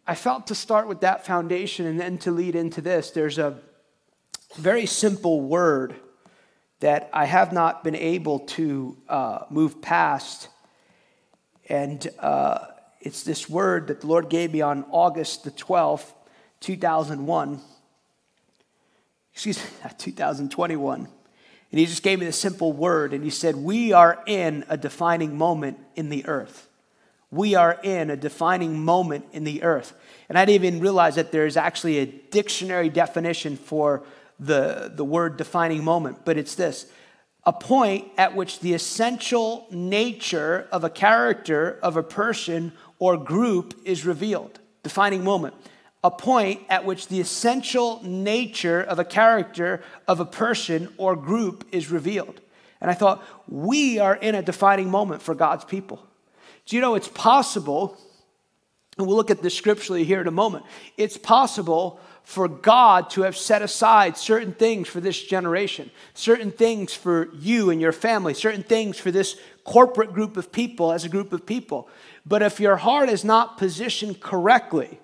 I 0.05 0.15
felt 0.15 0.47
to 0.47 0.55
start 0.55 0.87
with 0.87 1.01
that 1.01 1.25
foundation 1.25 1.85
and 1.85 1.99
then 1.99 2.17
to 2.19 2.31
lead 2.31 2.55
into 2.55 2.81
this, 2.81 3.11
there's 3.11 3.37
a 3.37 3.59
very 4.57 4.85
simple 4.85 5.39
word 5.39 5.95
that 6.81 7.09
I 7.13 7.25
have 7.25 7.53
not 7.53 7.83
been 7.83 7.95
able 7.95 8.39
to 8.39 8.97
uh, 9.07 9.45
move 9.49 9.81
past. 9.81 10.49
And 11.69 12.05
uh, 12.19 12.65
it's 13.01 13.23
this 13.23 13.49
word 13.49 13.87
that 13.87 14.01
the 14.01 14.07
Lord 14.07 14.29
gave 14.29 14.53
me 14.53 14.61
on 14.61 14.85
August 14.91 15.43
the 15.43 15.51
12th, 15.51 16.13
2001. 16.59 17.59
Excuse 19.33 19.57
me, 19.57 19.69
2021. 19.97 20.99
And 21.71 21.79
he 21.79 21.85
just 21.85 22.03
gave 22.03 22.19
me 22.19 22.25
the 22.25 22.31
simple 22.31 22.73
word, 22.73 23.13
and 23.13 23.23
he 23.23 23.29
said, 23.29 23.55
We 23.55 23.93
are 23.93 24.21
in 24.25 24.65
a 24.67 24.77
defining 24.77 25.37
moment 25.37 25.79
in 25.95 26.09
the 26.09 26.25
earth 26.25 26.67
we 27.31 27.55
are 27.55 27.79
in 27.81 28.09
a 28.09 28.17
defining 28.17 28.83
moment 28.83 29.25
in 29.31 29.45
the 29.45 29.63
earth. 29.63 29.93
And 30.27 30.37
I 30.37 30.45
didn't 30.45 30.65
even 30.65 30.79
realize 30.81 31.15
that 31.15 31.31
there's 31.31 31.57
actually 31.57 31.99
a 31.99 32.05
dictionary 32.05 32.89
definition 32.89 33.55
for 33.55 34.03
the, 34.37 34.91
the 34.93 35.05
word 35.05 35.37
defining 35.37 35.83
moment, 35.83 36.25
but 36.25 36.37
it's 36.37 36.55
this 36.55 36.87
a 37.43 37.53
point 37.53 38.07
at 38.19 38.35
which 38.35 38.59
the 38.59 38.75
essential 38.75 39.65
nature 39.71 40.67
of 40.71 40.83
a 40.83 40.89
character, 40.91 41.79
of 41.81 41.97
a 41.97 42.03
person, 42.03 42.71
or 43.01 43.17
group 43.17 43.73
is 43.83 44.05
revealed. 44.05 44.59
Defining 44.83 45.23
moment. 45.23 45.55
A 46.03 46.11
point 46.11 46.61
at 46.69 46.85
which 46.85 47.07
the 47.07 47.19
essential 47.19 47.99
nature 48.03 48.79
of 48.79 48.99
a 48.99 49.03
character, 49.03 49.81
of 50.07 50.19
a 50.19 50.25
person, 50.25 50.87
or 50.97 51.15
group 51.15 51.67
is 51.71 51.89
revealed. 51.89 52.39
And 52.79 52.91
I 52.91 52.93
thought, 52.93 53.23
we 53.47 53.97
are 53.97 54.15
in 54.15 54.35
a 54.35 54.43
defining 54.43 54.89
moment 54.89 55.23
for 55.23 55.33
God's 55.33 55.65
people. 55.65 56.05
Do 56.67 56.75
you 56.75 56.81
know 56.81 56.93
it's 56.93 57.07
possible, 57.07 57.97
and 58.99 59.07
we'll 59.07 59.17
look 59.17 59.31
at 59.31 59.41
this 59.41 59.57
scripturally 59.57 60.03
here 60.03 60.21
in 60.21 60.27
a 60.27 60.31
moment, 60.31 60.63
it's 60.95 61.17
possible 61.17 61.99
for 62.23 62.47
God 62.47 63.09
to 63.11 63.23
have 63.23 63.35
set 63.35 63.63
aside 63.63 64.15
certain 64.15 64.53
things 64.53 64.87
for 64.87 64.99
this 64.99 65.19
generation, 65.23 65.89
certain 66.13 66.51
things 66.51 66.93
for 66.93 67.29
you 67.33 67.71
and 67.71 67.81
your 67.81 67.91
family, 67.91 68.35
certain 68.35 68.61
things 68.61 68.99
for 68.99 69.09
this 69.09 69.39
corporate 69.63 70.13
group 70.13 70.37
of 70.37 70.51
people 70.51 70.91
as 70.91 71.03
a 71.03 71.09
group 71.09 71.33
of 71.33 71.47
people. 71.47 71.89
But 72.25 72.41
if 72.41 72.59
your 72.59 72.77
heart 72.77 73.09
is 73.09 73.23
not 73.23 73.57
positioned 73.57 74.19
correctly, 74.19 74.99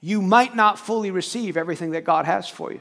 you 0.00 0.22
might 0.22 0.54
not 0.54 0.78
fully 0.78 1.10
receive 1.10 1.56
everything 1.56 1.92
that 1.92 2.04
God 2.04 2.24
has 2.24 2.48
for 2.48 2.72
you. 2.72 2.80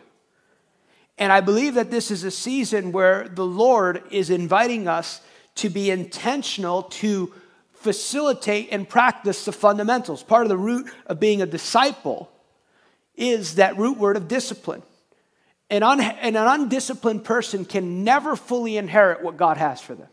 And 1.18 1.32
I 1.32 1.42
believe 1.42 1.74
that 1.76 1.90
this 1.90 2.12
is 2.12 2.24
a 2.24 2.32
season 2.32 2.92
where 2.92 3.28
the 3.28 3.46
Lord 3.46 4.04
is 4.12 4.30
inviting 4.30 4.88
us 4.88 5.22
to 5.56 5.70
be 5.70 5.90
intentional 5.90 6.84
to 6.84 7.34
facilitate 7.74 8.70
and 8.72 8.88
practice 8.88 9.46
the 9.46 9.52
fundamentals. 9.52 10.22
Part 10.22 10.44
of 10.44 10.50
the 10.50 10.58
root 10.58 10.92
of 11.08 11.20
being 11.20 11.42
a 11.42 11.46
disciple 11.46 12.30
is 13.16 13.56
that 13.56 13.78
root 13.78 13.98
word 13.98 14.18
of 14.18 14.28
discipline. 14.28 14.84
An, 15.70 15.84
un- 15.84 16.02
and 16.02 16.38
an 16.38 16.48
undisciplined 16.48 17.24
person 17.24 17.66
can 17.66 18.04
never 18.04 18.36
fully 18.36 18.78
inherit 18.78 19.24
what 19.24 19.38
God 19.38 19.58
has 19.58 19.82
for 19.82 19.96
them. 19.96 20.08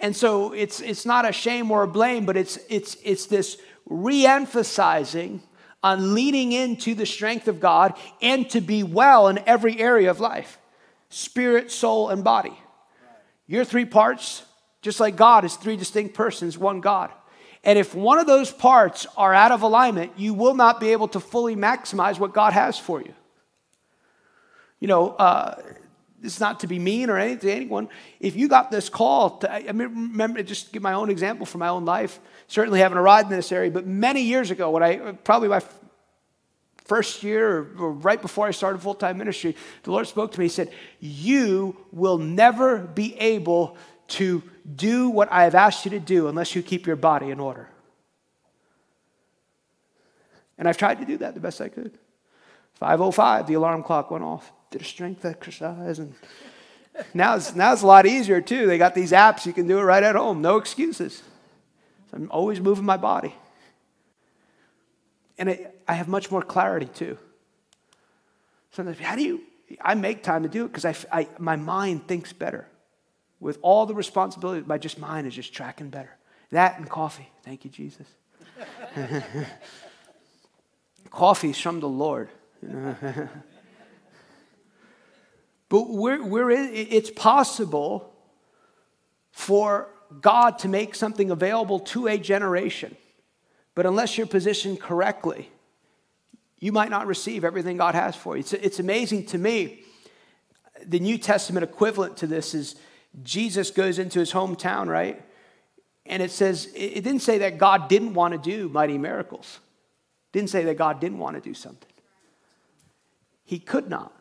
And 0.00 0.14
so 0.14 0.52
it's, 0.52 0.80
it's 0.80 1.04
not 1.04 1.28
a 1.28 1.32
shame 1.32 1.70
or 1.70 1.82
a 1.82 1.88
blame, 1.88 2.24
but 2.24 2.36
it's, 2.36 2.58
it's, 2.68 2.96
it's 3.02 3.26
this 3.26 3.58
re 3.86 4.26
emphasizing 4.26 5.42
on 5.82 6.14
leaning 6.14 6.52
into 6.52 6.94
the 6.94 7.06
strength 7.06 7.48
of 7.48 7.60
God 7.60 7.94
and 8.20 8.48
to 8.50 8.60
be 8.60 8.82
well 8.82 9.28
in 9.28 9.38
every 9.46 9.78
area 9.80 10.10
of 10.10 10.20
life 10.20 10.58
spirit, 11.10 11.70
soul, 11.70 12.10
and 12.10 12.22
body. 12.22 12.52
Your 13.46 13.64
three 13.64 13.86
parts 13.86 14.42
just 14.82 15.00
like 15.00 15.16
God 15.16 15.44
is 15.44 15.56
three 15.56 15.76
distinct 15.76 16.14
persons, 16.14 16.56
one 16.56 16.80
God. 16.80 17.10
And 17.64 17.78
if 17.78 17.94
one 17.94 18.18
of 18.18 18.26
those 18.26 18.52
parts 18.52 19.06
are 19.16 19.34
out 19.34 19.52
of 19.52 19.62
alignment, 19.62 20.12
you 20.16 20.32
will 20.32 20.54
not 20.54 20.80
be 20.80 20.92
able 20.92 21.08
to 21.08 21.20
fully 21.20 21.56
maximize 21.56 22.18
what 22.18 22.32
God 22.32 22.52
has 22.52 22.78
for 22.78 23.00
you. 23.02 23.12
You 24.78 24.88
know, 24.88 25.10
uh, 25.10 25.60
it's 26.22 26.40
not 26.40 26.60
to 26.60 26.66
be 26.66 26.78
mean 26.78 27.10
or 27.10 27.18
anything 27.18 27.40
to 27.40 27.52
anyone. 27.52 27.88
If 28.20 28.36
you 28.36 28.48
got 28.48 28.70
this 28.70 28.88
call, 28.88 29.38
to, 29.38 29.52
I 29.52 29.72
mean, 29.72 30.10
remember, 30.10 30.42
just 30.42 30.72
give 30.72 30.82
my 30.82 30.94
own 30.94 31.10
example 31.10 31.46
from 31.46 31.60
my 31.60 31.68
own 31.68 31.84
life. 31.84 32.18
Certainly 32.46 32.80
haven't 32.80 32.98
arrived 32.98 33.30
in 33.30 33.36
this 33.36 33.52
area, 33.52 33.70
but 33.70 33.86
many 33.86 34.22
years 34.22 34.50
ago, 34.50 34.70
when 34.70 34.82
I 34.82 35.12
probably 35.12 35.48
my 35.48 35.62
first 36.84 37.22
year 37.22 37.58
or, 37.78 37.92
right 37.92 38.20
before 38.20 38.46
I 38.46 38.50
started 38.50 38.80
full 38.80 38.94
time 38.94 39.18
ministry, 39.18 39.56
the 39.82 39.90
Lord 39.90 40.06
spoke 40.06 40.32
to 40.32 40.38
me. 40.38 40.46
He 40.46 40.50
said, 40.50 40.72
"You 41.00 41.76
will 41.92 42.18
never 42.18 42.78
be 42.78 43.14
able 43.18 43.76
to 44.08 44.42
do 44.74 45.10
what 45.10 45.30
I 45.30 45.44
have 45.44 45.54
asked 45.54 45.84
you 45.84 45.90
to 45.92 46.00
do 46.00 46.28
unless 46.28 46.54
you 46.54 46.62
keep 46.62 46.86
your 46.86 46.96
body 46.96 47.30
in 47.30 47.40
order. 47.40 47.68
And 50.56 50.66
I've 50.66 50.76
tried 50.76 50.98
to 50.98 51.04
do 51.04 51.18
that 51.18 51.34
the 51.34 51.40
best 51.40 51.60
I 51.60 51.68
could. 51.68 51.96
505, 52.78 53.46
the 53.46 53.54
alarm 53.54 53.82
clock 53.82 54.10
went 54.10 54.24
off. 54.24 54.52
Did 54.70 54.82
a 54.82 54.84
strength 54.84 55.24
exercise. 55.24 55.98
And 55.98 56.14
now 57.14 57.36
it's, 57.36 57.54
now 57.54 57.72
it's 57.72 57.82
a 57.82 57.86
lot 57.86 58.06
easier, 58.06 58.40
too. 58.40 58.66
They 58.66 58.78
got 58.78 58.94
these 58.94 59.12
apps, 59.12 59.46
you 59.46 59.52
can 59.52 59.66
do 59.66 59.78
it 59.78 59.82
right 59.82 60.02
at 60.02 60.14
home, 60.14 60.42
no 60.42 60.56
excuses. 60.56 61.22
So 62.10 62.16
I'm 62.16 62.30
always 62.30 62.60
moving 62.60 62.84
my 62.84 62.96
body. 62.96 63.34
And 65.38 65.48
it, 65.48 65.82
I 65.86 65.94
have 65.94 66.08
much 66.08 66.30
more 66.30 66.42
clarity, 66.42 66.86
too. 66.86 67.18
Sometimes, 68.72 68.98
how 68.98 69.16
do 69.16 69.22
you, 69.22 69.42
I 69.80 69.94
make 69.94 70.22
time 70.22 70.42
to 70.42 70.48
do 70.48 70.64
it 70.64 70.68
because 70.68 70.84
I, 70.84 70.94
I, 71.10 71.28
my 71.38 71.56
mind 71.56 72.06
thinks 72.06 72.32
better 72.32 72.68
with 73.40 73.58
all 73.62 73.86
the 73.86 73.94
responsibility, 73.94 74.64
my 74.66 74.78
just 74.78 74.98
mind 74.98 75.26
is 75.26 75.34
just 75.34 75.52
tracking 75.52 75.90
better. 75.90 76.10
That 76.50 76.78
and 76.78 76.88
coffee. 76.88 77.28
Thank 77.44 77.64
you, 77.64 77.70
Jesus. 77.70 78.06
Coffee's 81.10 81.58
from 81.58 81.80
the 81.80 81.88
Lord. 81.88 82.28
but 85.68 85.88
we're, 85.88 86.22
we're 86.22 86.50
in, 86.50 86.70
it's 86.72 87.10
possible 87.10 88.12
for 89.30 89.88
God 90.20 90.58
to 90.60 90.68
make 90.68 90.94
something 90.94 91.30
available 91.30 91.80
to 91.80 92.08
a 92.08 92.18
generation. 92.18 92.96
But 93.74 93.86
unless 93.86 94.18
you're 94.18 94.26
positioned 94.26 94.80
correctly, 94.80 95.50
you 96.58 96.72
might 96.72 96.90
not 96.90 97.06
receive 97.06 97.44
everything 97.44 97.76
God 97.76 97.94
has 97.94 98.16
for 98.16 98.36
you. 98.36 98.40
It's, 98.40 98.52
it's 98.52 98.80
amazing 98.80 99.26
to 99.26 99.38
me. 99.38 99.82
The 100.84 100.98
New 100.98 101.18
Testament 101.18 101.62
equivalent 101.64 102.16
to 102.18 102.26
this 102.26 102.54
is 102.54 102.76
Jesus 103.22 103.70
goes 103.70 103.98
into 103.98 104.18
his 104.18 104.32
hometown, 104.32 104.86
right? 104.86 105.22
And 106.06 106.22
it 106.22 106.30
says, 106.30 106.68
it 106.74 107.04
didn't 107.04 107.20
say 107.20 107.38
that 107.38 107.58
God 107.58 107.88
didn't 107.88 108.14
want 108.14 108.32
to 108.32 108.38
do 108.38 108.68
mighty 108.68 108.98
miracles. 108.98 109.60
Didn't 110.32 110.50
say 110.50 110.64
that 110.64 110.76
God 110.76 111.00
didn't 111.00 111.18
want 111.18 111.36
to 111.36 111.40
do 111.40 111.54
something. 111.54 111.88
He 113.48 113.58
could 113.58 113.88
not. 113.88 114.12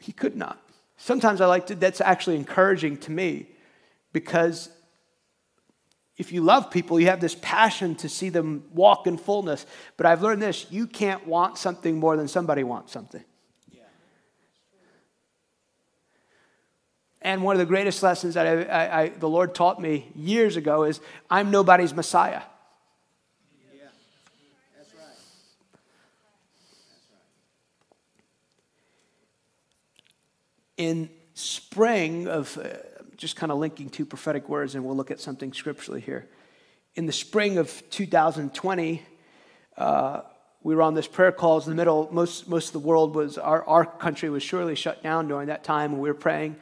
He 0.00 0.10
could 0.10 0.34
not. 0.34 0.60
Sometimes 0.96 1.40
I 1.40 1.46
like 1.46 1.68
to, 1.68 1.76
that's 1.76 2.00
actually 2.00 2.34
encouraging 2.34 2.96
to 2.98 3.12
me 3.12 3.46
because 4.12 4.68
if 6.16 6.32
you 6.32 6.40
love 6.40 6.72
people, 6.72 6.98
you 6.98 7.06
have 7.06 7.20
this 7.20 7.36
passion 7.40 7.94
to 7.96 8.08
see 8.08 8.30
them 8.30 8.64
walk 8.74 9.06
in 9.06 9.16
fullness. 9.16 9.64
But 9.96 10.06
I've 10.06 10.22
learned 10.22 10.42
this 10.42 10.66
you 10.70 10.88
can't 10.88 11.24
want 11.24 11.56
something 11.56 11.96
more 12.00 12.16
than 12.16 12.26
somebody 12.26 12.64
wants 12.64 12.92
something. 12.92 13.22
And 17.22 17.44
one 17.44 17.54
of 17.54 17.60
the 17.60 17.66
greatest 17.66 18.02
lessons 18.02 18.34
that 18.34 18.46
I, 18.46 18.62
I, 18.62 19.00
I, 19.02 19.08
the 19.10 19.28
Lord 19.28 19.54
taught 19.54 19.80
me 19.80 20.10
years 20.16 20.56
ago 20.56 20.82
is 20.82 21.00
I'm 21.30 21.52
nobody's 21.52 21.94
Messiah. 21.94 22.42
Yeah, 23.72 23.84
that's 24.76 24.94
right. 24.94 24.94
That's 24.94 24.94
right. 24.94 25.16
In 30.80 31.10
spring 31.34 32.26
of, 32.26 32.56
uh, 32.56 32.68
just 33.14 33.36
kind 33.36 33.52
of 33.52 33.58
linking 33.58 33.90
two 33.90 34.06
prophetic 34.06 34.48
words, 34.48 34.74
and 34.74 34.82
we'll 34.82 34.96
look 34.96 35.10
at 35.10 35.20
something 35.20 35.52
scripturally 35.52 36.00
here. 36.00 36.26
In 36.94 37.04
the 37.04 37.12
spring 37.12 37.58
of 37.58 37.82
2020, 37.90 39.02
uh, 39.76 40.22
we 40.62 40.74
were 40.74 40.80
on 40.80 40.94
this 40.94 41.06
prayer 41.06 41.32
calls 41.32 41.66
in 41.66 41.72
the 41.72 41.76
middle. 41.76 42.08
Most, 42.10 42.48
most 42.48 42.68
of 42.68 42.72
the 42.72 42.78
world 42.78 43.14
was, 43.14 43.36
our, 43.36 43.62
our 43.66 43.84
country 43.84 44.30
was 44.30 44.42
surely 44.42 44.74
shut 44.74 45.02
down 45.02 45.28
during 45.28 45.48
that 45.48 45.64
time, 45.64 45.92
and 45.92 46.00
we 46.00 46.08
were 46.08 46.14
praying 46.14 46.56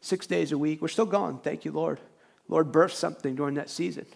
six 0.00 0.26
days 0.26 0.50
a 0.50 0.56
week. 0.56 0.80
We're 0.80 0.88
still 0.88 1.04
going. 1.04 1.36
Thank 1.40 1.66
you, 1.66 1.72
Lord. 1.72 2.00
Lord 2.48 2.72
birthed 2.72 2.94
something 2.94 3.34
during 3.34 3.56
that 3.56 3.68
season. 3.68 4.06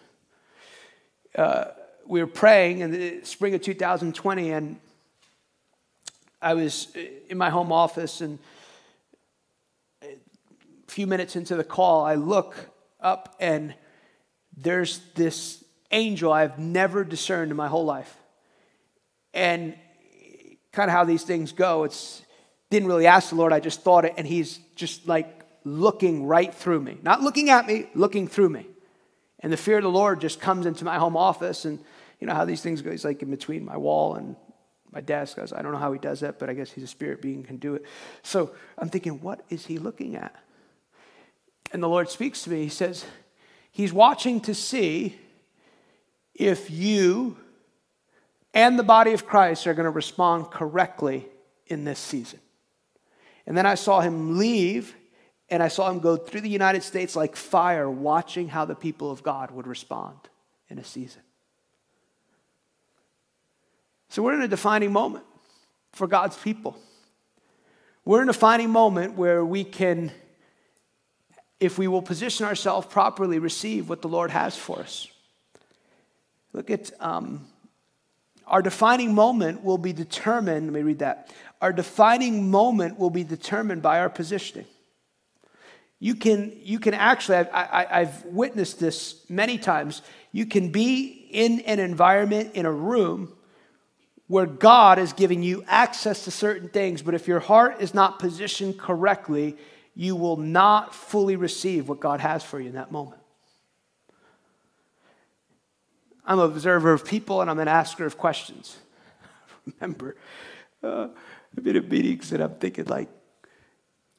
Uh, 1.37 1.67
we 2.07 2.21
were 2.21 2.27
praying 2.27 2.79
in 2.79 2.91
the 2.91 3.21
spring 3.25 3.55
of 3.55 3.61
2020, 3.61 4.51
and 4.51 4.81
I 6.41 6.55
was 6.55 6.89
in 7.29 7.37
my 7.37 7.51
home 7.51 7.71
office, 7.71 8.23
and 8.23 8.39
few 10.93 11.07
minutes 11.07 11.37
into 11.37 11.57
the 11.57 11.65
call, 11.65 12.05
I 12.05 12.17
look 12.17 12.55
up, 13.01 13.35
and 13.41 13.75
there's 14.57 15.01
this 15.15 15.65
angel 15.91 16.33
I've 16.33 16.59
never 16.59 17.03
discerned 17.03 17.51
in 17.51 17.57
my 17.57 17.69
whole 17.69 17.87
life. 17.87 18.15
And 19.33 19.75
kind 20.71 20.91
of 20.91 20.95
how 20.95 21.05
these 21.05 21.25
things 21.25 21.53
go, 21.53 21.85
it's 21.85 22.23
didn't 22.71 22.89
really 22.89 23.07
ask 23.07 23.31
the 23.31 23.37
Lord, 23.37 23.53
I 23.53 23.61
just 23.61 23.83
thought 23.83 24.05
it, 24.05 24.15
and 24.17 24.27
he's 24.27 24.59
just 24.77 25.07
like 25.09 25.45
looking 25.65 26.27
right 26.27 26.53
through 26.53 26.81
me. 26.81 26.99
Not 27.03 27.23
looking 27.23 27.51
at 27.51 27.67
me, 27.67 27.87
looking 27.95 28.29
through 28.29 28.51
me. 28.51 28.67
And 29.41 29.53
the 29.53 29.57
fear 29.57 29.79
of 29.79 29.83
the 29.83 29.91
Lord 29.91 30.21
just 30.21 30.41
comes 30.41 30.67
into 30.67 30.85
my 30.85 30.99
home 30.99 31.17
office, 31.17 31.65
and 31.65 31.79
you 32.21 32.27
know 32.27 32.35
how 32.35 32.45
these 32.45 32.61
things 32.61 32.83
go. 32.83 32.91
He's 32.91 33.05
like 33.05 33.23
in 33.23 33.31
between 33.31 33.65
my 33.65 33.77
wall 33.77 34.15
and 34.15 34.37
my 34.91 35.01
desk. 35.01 35.39
I, 35.39 35.43
was, 35.43 35.53
I 35.55 35.63
don't 35.63 35.73
know 35.73 35.79
how 35.79 35.93
he 35.93 35.99
does 35.99 36.21
that, 36.21 36.39
but 36.39 36.51
I 36.51 36.55
guess 36.55 36.71
he's 36.71 36.85
a 36.85 36.89
spirit 36.89 37.23
being, 37.23 37.43
can 37.43 37.57
do 37.57 37.75
it. 37.75 37.85
So 38.23 38.55
I'm 38.77 38.91
thinking, 38.91 39.21
what 39.21 39.43
is 39.49 39.67
he 39.67 39.79
looking 39.79 40.17
at? 40.17 40.35
And 41.73 41.83
the 41.83 41.89
Lord 41.89 42.11
speaks 42.11 42.43
to 42.45 42.51
me. 42.51 42.63
He 42.63 42.69
says, 42.69 43.05
He's 43.71 43.93
watching 43.93 44.41
to 44.43 44.55
see 44.55 45.19
if 46.35 46.71
you 46.71 47.37
and 48.55 48.79
the 48.79 48.83
body 48.83 49.13
of 49.13 49.27
Christ 49.27 49.67
are 49.67 49.75
going 49.75 49.85
to 49.85 49.91
respond 49.91 50.51
correctly 50.51 51.27
in 51.67 51.85
this 51.85 51.99
season. 51.99 52.41
And 53.47 53.57
then 53.57 53.67
I 53.67 53.75
saw 53.75 54.01
him 54.01 54.39
leave, 54.39 54.95
and 55.49 55.63
I 55.63 55.69
saw 55.69 55.91
him 55.91 56.01
go 56.01 56.17
through 56.17 56.43
the 56.43 56.51
United 56.51 56.83
States 56.83 57.17
like 57.17 57.35
fire, 57.35 57.91
watching 57.91 58.49
how 58.49 58.65
the 58.65 58.75
people 58.75 59.11
of 59.11 59.23
God 59.23 59.51
would 59.51 59.67
respond 59.67 60.17
in 60.69 60.79
a 60.79 60.85
season. 60.85 61.23
So 64.09 64.23
we're 64.23 64.35
in 64.35 64.43
a 64.43 64.49
defining 64.49 64.93
moment 64.93 65.25
for 65.93 66.07
God's 66.07 66.37
people. 66.37 66.79
We're 68.05 68.23
in 68.23 68.29
a 68.29 68.33
defining 68.33 68.71
moment 68.71 69.15
where 69.15 69.45
we 69.45 69.65
can, 69.65 70.13
if 71.63 71.79
we 71.79 71.87
will 71.87 72.03
position 72.03 72.45
ourselves 72.45 72.89
properly, 72.89 73.39
receive 73.39 73.89
what 73.89 74.03
the 74.03 74.09
Lord 74.09 74.33
has 74.33 74.57
for 74.57 74.81
us. 74.81 75.07
Look 76.53 76.71
at 76.71 76.91
um, 77.01 77.47
our 78.49 78.63
defining 78.63 79.15
moment 79.15 79.63
will 79.63 79.79
be 79.79 79.93
determined. 79.93 80.67
Let 80.67 80.75
me 80.75 80.83
read 80.83 80.99
that. 80.99 81.31
Our 81.61 81.73
defining 81.73 82.51
moment 82.51 82.99
will 82.99 83.11
be 83.11 83.23
determined 83.23 83.81
by 83.81 84.01
our 84.01 84.11
positioning. 84.11 84.67
You 86.01 86.17
can, 86.17 86.53
you 86.65 86.81
can 86.81 86.95
actually, 86.95 87.37
I've, 87.37 87.49
I, 87.55 87.87
I've 87.89 88.25
witnessed 88.25 88.81
this 88.81 89.25
many 89.29 89.57
times. 89.57 90.03
You 90.33 90.47
can 90.47 90.73
be 90.73 91.29
in 91.31 91.61
an 91.61 91.79
environment, 91.79 92.55
in 92.55 92.67
a 92.67 92.73
room, 92.73 93.33
where 94.27 94.47
God 94.47 94.99
is 94.99 95.13
giving 95.13 95.45
you 95.45 95.63
access 95.69 96.25
to 96.25 96.33
certain 96.33 96.69
things, 96.69 97.03
but 97.03 97.15
if 97.15 97.29
your 97.29 97.39
heart 97.39 97.77
is 97.81 97.95
not 97.95 98.19
positioned 98.19 98.81
correctly, 98.81 99.57
you 99.95 100.17
will 100.17 100.37
not 100.37 100.95
fully 100.95 101.37
receive 101.37 101.89
what 101.89 102.01
God 102.01 102.21
has 102.21 102.43
for 102.43 102.61
you 102.61 102.69
in 102.69 102.75
that 102.75 102.91
moment. 102.91 103.21
I'm 106.25 106.39
an 106.39 106.47
observer 106.47 106.93
of 106.93 107.05
people 107.05 107.41
and 107.41 107.51
I'm 107.51 107.59
an 107.59 107.69
asker 107.69 108.07
of 108.07 108.17
questions. 108.17 108.77
Remember, 109.81 110.17
uh, 110.83 111.09
I've 111.57 111.65
been 111.65 111.77
in 111.77 111.89
meetings 111.89 112.33
and 112.33 112.43
I'm 112.43 112.55
thinking, 112.55 112.85
like, 112.87 113.09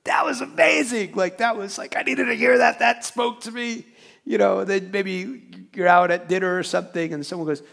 that 0.03 0.25
was 0.25 0.41
amazing. 0.41 1.13
Like, 1.15 1.37
that 1.37 1.55
was 1.55 1.77
like, 1.77 1.95
I 1.95 2.01
needed 2.01 2.25
to 2.25 2.35
hear 2.35 2.57
that. 2.57 2.79
That 2.79 3.05
spoke 3.05 3.41
to 3.41 3.51
me. 3.51 3.85
You 4.25 4.37
know, 4.37 4.63
then 4.65 4.91
maybe 4.91 5.67
you're 5.73 5.87
out 5.87 6.11
at 6.11 6.27
dinner 6.27 6.57
or 6.57 6.63
something 6.63 7.13
and 7.13 7.25
someone 7.25 7.47
goes, 7.47 7.63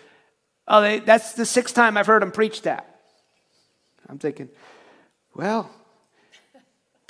Oh, 0.71 0.81
they, 0.81 1.01
that's 1.01 1.33
the 1.33 1.45
sixth 1.45 1.75
time 1.75 1.97
I've 1.97 2.07
heard 2.07 2.23
him 2.23 2.31
preach 2.31 2.63
that. 2.63 3.01
I'm 4.09 4.19
thinking, 4.19 4.49
well, 5.35 5.69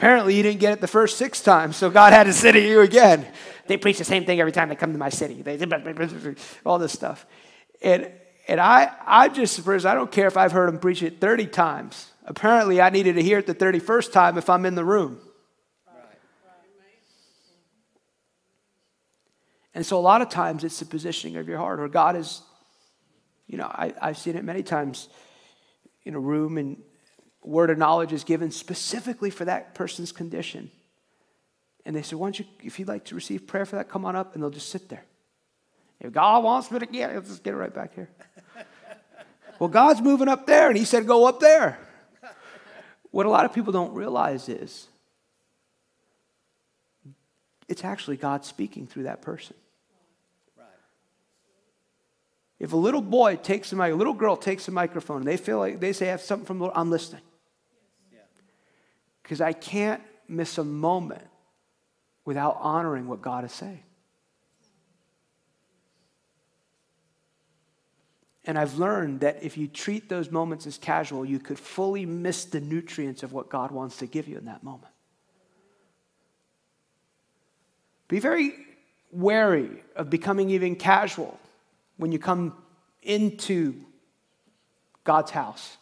apparently 0.01 0.35
you 0.35 0.43
didn't 0.43 0.61
get 0.61 0.73
it 0.73 0.81
the 0.81 0.89
first 0.89 1.19
six 1.19 1.43
times, 1.43 1.77
so 1.77 1.91
God 1.91 2.15
had 2.15 2.25
to 2.25 2.33
send 2.33 2.57
it 2.57 2.67
you 2.67 2.81
again. 2.81 3.27
They 3.67 3.77
preach 3.77 3.99
the 3.99 4.05
same 4.05 4.25
thing 4.25 4.41
every 4.41 4.51
time 4.51 4.71
they 4.71 4.75
come 4.75 4.93
to 4.93 4.99
my 4.99 5.11
city. 5.11 5.43
They 5.43 5.59
all 6.65 6.79
this 6.79 6.95
stuff. 6.95 7.27
And, 7.83 8.11
and 8.49 8.61
I, 8.61 8.91
I 9.05 9.29
just, 9.29 9.69
I 9.69 9.93
don't 9.93 10.11
care 10.11 10.27
if 10.27 10.39
I've 10.39 10.53
heard 10.53 10.69
them 10.69 10.79
preach 10.79 11.03
it 11.03 11.21
30 11.21 11.49
times. 11.49 12.11
Apparently, 12.25 12.81
I 12.81 12.89
needed 12.89 13.17
to 13.17 13.23
hear 13.23 13.41
it 13.41 13.47
the 13.47 13.55
31st 13.55 14.11
time 14.11 14.39
if 14.39 14.49
I'm 14.49 14.65
in 14.65 14.75
the 14.75 14.87
room. 14.87 15.21
And 19.75 19.85
so, 19.85 19.99
a 19.99 20.01
lot 20.01 20.23
of 20.23 20.31
times, 20.31 20.65
it's 20.65 20.79
the 20.79 20.87
positioning 20.87 21.37
of 21.37 21.47
your 21.47 21.59
heart, 21.59 21.79
or 21.79 21.89
God 21.89 22.17
is, 22.17 22.41
you 23.47 23.59
know, 23.59 23.67
I, 23.67 23.93
I've 24.01 24.17
seen 24.17 24.37
it 24.37 24.45
many 24.45 24.63
times 24.63 25.11
in 26.05 26.15
a 26.15 26.21
room, 26.21 26.57
and 26.57 26.79
word 27.43 27.71
of 27.71 27.79
knowledge 27.79 28.13
is 28.13 28.25
given 28.25 28.51
specifically 28.51 29.31
for 29.31 29.45
that 29.45 29.75
person's 29.75 30.13
condition. 30.13 30.71
And 31.85 31.97
they 31.97 32.03
said, 32.03 32.19
Why 32.19 32.27
don't 32.27 32.39
you, 32.39 32.45
if 32.63 32.79
you'd 32.79 32.89
like 32.89 33.07
to 33.07 33.15
receive 33.15 33.47
prayer 33.47 33.65
for 33.65 33.77
that, 33.77 33.89
come 33.89 34.05
on 34.05 34.17
up, 34.17 34.35
and 34.35 34.43
they'll 34.43 34.51
just 34.51 34.69
sit 34.69 34.89
there. 34.89 35.05
If 36.01 36.13
God 36.13 36.45
wants 36.45 36.71
me 36.71 36.79
to 36.79 36.87
get 36.87 37.11
it, 37.11 37.15
let's 37.15 37.29
just 37.29 37.43
get 37.43 37.55
it 37.55 37.57
right 37.57 37.73
back 37.73 37.95
here. 37.95 38.11
well, 39.59 39.69
God's 39.69 40.01
moving 40.01 40.29
up 40.29 40.47
there, 40.47 40.69
and 40.69 40.77
He 40.77 40.85
said, 40.85 41.07
Go 41.07 41.27
up 41.27 41.41
there. 41.41 41.79
What 43.11 43.27
a 43.27 43.29
lot 43.29 43.45
of 43.45 43.53
people 43.53 43.73
don't 43.73 43.93
realize 43.95 44.49
is 44.49 44.87
it's 47.69 47.85
actually 47.85 48.17
God 48.17 48.45
speaking 48.45 48.87
through 48.87 49.05
that 49.05 49.21
person. 49.21 49.57
If 52.61 52.75
a 52.75 52.77
little 52.77 53.01
boy 53.01 53.37
takes 53.37 53.73
a 53.73 53.77
mic, 53.77 53.93
a 53.93 53.97
little 53.97 54.13
girl 54.13 54.37
takes 54.37 54.69
a 54.69 54.71
microphone, 54.71 55.19
and 55.19 55.27
they 55.27 55.39
feel 55.39 55.59
like 55.59 55.81
they 55.81 55.95
say, 55.95 56.09
I 56.09 56.11
have 56.11 56.21
something 56.21 56.47
from 56.47 56.59
the 56.59 56.65
Lord, 56.65 56.77
I'm 56.77 56.91
listening. 56.91 57.23
Because 59.31 59.41
I 59.41 59.53
can't 59.53 60.03
miss 60.27 60.59
a 60.59 60.65
moment 60.65 61.23
without 62.25 62.57
honoring 62.59 63.07
what 63.07 63.23
God 63.23 63.45
is 63.45 63.53
saying. 63.53 63.85
And 68.45 68.59
I've 68.59 68.77
learned 68.77 69.21
that 69.21 69.45
if 69.45 69.57
you 69.57 69.69
treat 69.69 70.09
those 70.09 70.33
moments 70.33 70.67
as 70.67 70.79
casual, 70.79 71.25
you 71.25 71.39
could 71.39 71.61
fully 71.61 72.05
miss 72.07 72.47
the 72.47 72.61
nutrients 72.61 73.23
of 73.23 73.33
what 73.33 73.49
God 73.49 73.71
wants 73.71 73.99
to 73.99 74.07
give 74.07 74.27
you 74.27 74.37
in 74.37 74.47
that 74.47 74.65
moment. 74.65 74.93
Be 78.09 78.19
very 78.19 78.55
wary 79.13 79.85
of 79.95 80.11
becoming 80.11 80.51
even 80.51 80.75
casual 80.75 81.39
when 81.99 82.11
you 82.11 82.19
come 82.19 82.57
into 83.01 83.77
God's 85.05 85.31
house. 85.31 85.77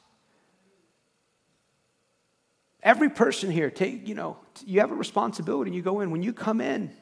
Every 2.82 3.10
person 3.10 3.50
here, 3.50 3.70
take, 3.70 4.06
you 4.06 4.14
know, 4.14 4.36
you 4.64 4.80
have 4.80 4.90
a 4.90 4.94
responsibility. 4.94 5.72
You 5.72 5.82
go 5.82 6.00
in. 6.00 6.10
When 6.10 6.22
you 6.22 6.32
come 6.32 6.60
in 6.60 6.92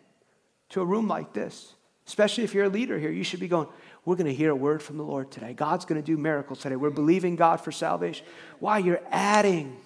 to 0.71 0.81
a 0.81 0.85
room 0.85 1.07
like 1.07 1.33
this, 1.33 1.75
especially 2.07 2.45
if 2.45 2.55
you're 2.55 2.65
a 2.65 2.71
leader 2.71 2.99
here, 2.99 3.11
you 3.11 3.25
should 3.25 3.41
be 3.41 3.49
going, 3.49 3.69
we're 4.05 4.17
going 4.17 4.27
to 4.27 4.35
hear 4.35 4.51
a 4.51 4.57
word 4.57 4.83
from 4.83 4.97
the 4.97 5.03
Lord 5.03 5.31
today. 5.31 5.53
God's 5.53 5.85
going 5.85 6.01
to 6.01 6.07
do 6.07 6.17
miracles 6.17 6.61
today. 6.61 6.77
We're 6.77 6.91
believing 6.91 7.37
God 7.37 7.61
for 7.61 7.73
salvation. 7.73 8.25
Why? 8.59 8.79
You're 8.79 9.03
adding. 9.11 9.77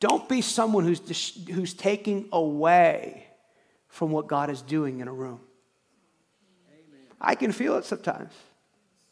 Don't 0.00 0.28
be 0.28 0.42
someone 0.42 0.84
who's, 0.84 1.46
who's 1.48 1.74
taking 1.74 2.28
away 2.32 3.28
from 3.86 4.10
what 4.10 4.26
God 4.26 4.50
is 4.50 4.60
doing 4.60 5.00
in 5.00 5.08
a 5.08 5.12
room. 5.12 5.40
Amen. 6.68 7.06
I 7.20 7.34
can 7.34 7.52
feel 7.52 7.76
it 7.76 7.84
sometimes. 7.84 8.32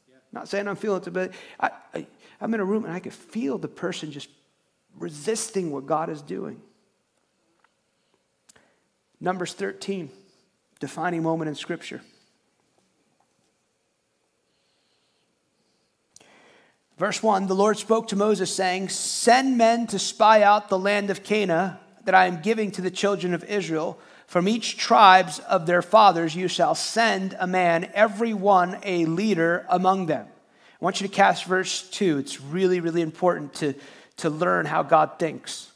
Yeah. 0.09 0.17
Not 0.33 0.49
saying 0.49 0.67
I'm 0.67 0.77
feeling 0.77 1.03
it, 1.07 1.13
but 1.13 1.33
I, 1.61 1.71
I, 1.95 2.07
I'm 2.41 2.53
in 2.53 2.61
a 2.61 2.65
room 2.65 2.85
and 2.85 2.93
I 2.93 2.99
can 2.99 3.13
feel 3.13 3.57
the 3.57 3.69
person 3.69 4.11
just 4.11 4.29
resisting 4.99 5.71
what 5.71 5.87
God 5.87 6.09
is 6.11 6.23
doing. 6.23 6.61
Numbers 9.21 9.53
13, 9.53 10.11
defining 10.79 11.23
moment 11.23 11.49
in 11.49 11.55
Scripture. 11.55 12.01
Verse 17.01 17.23
1 17.23 17.47
The 17.47 17.55
Lord 17.55 17.79
spoke 17.79 18.09
to 18.09 18.17
Moses, 18.17 18.55
saying, 18.55 18.91
Send 18.91 19.57
men 19.57 19.87
to 19.89 19.99
spy 19.99 20.43
out 20.43 20.69
the 20.69 20.79
land 20.79 21.09
of 21.09 21.23
Canaan 21.23 21.77
that 22.05 22.15
I 22.15 22.27
am 22.27 22.43
giving 22.43 22.71
to 22.73 22.83
the 22.83 22.91
children 22.91 23.35
of 23.35 23.45
Israel. 23.45 23.99
From 24.27 24.47
each 24.47 24.77
tribes 24.77 25.39
of 25.41 25.67
their 25.67 25.83
fathers 25.83 26.37
you 26.37 26.47
shall 26.47 26.75
send 26.75 27.37
a 27.41 27.47
man, 27.47 27.91
every 27.95 28.33
one 28.33 28.79
a 28.85 29.05
leader 29.07 29.67
among 29.69 30.07
them. 30.07 30.27
I 30.29 30.85
want 30.85 31.01
you 31.01 31.09
to 31.09 31.13
cast 31.13 31.45
verse 31.45 31.89
2. 31.91 32.19
It's 32.19 32.41
really, 32.41 32.81
really 32.81 33.03
important 33.03 33.55
to 33.55 33.75
to 34.21 34.31
learn 34.31 34.67
how 34.67 34.83
God 34.83 35.19
thinks. 35.19 35.71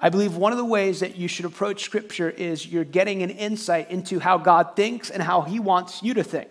I 0.00 0.08
believe 0.08 0.36
one 0.36 0.52
of 0.52 0.58
the 0.58 0.64
ways 0.64 1.00
that 1.00 1.16
you 1.16 1.28
should 1.28 1.44
approach 1.44 1.84
Scripture 1.84 2.28
is 2.28 2.66
you're 2.66 2.84
getting 2.84 3.22
an 3.22 3.30
insight 3.30 3.90
into 3.90 4.18
how 4.18 4.38
God 4.38 4.76
thinks 4.76 5.10
and 5.10 5.22
how 5.22 5.42
He 5.42 5.60
wants 5.60 6.02
you 6.02 6.14
to 6.14 6.24
think. 6.24 6.48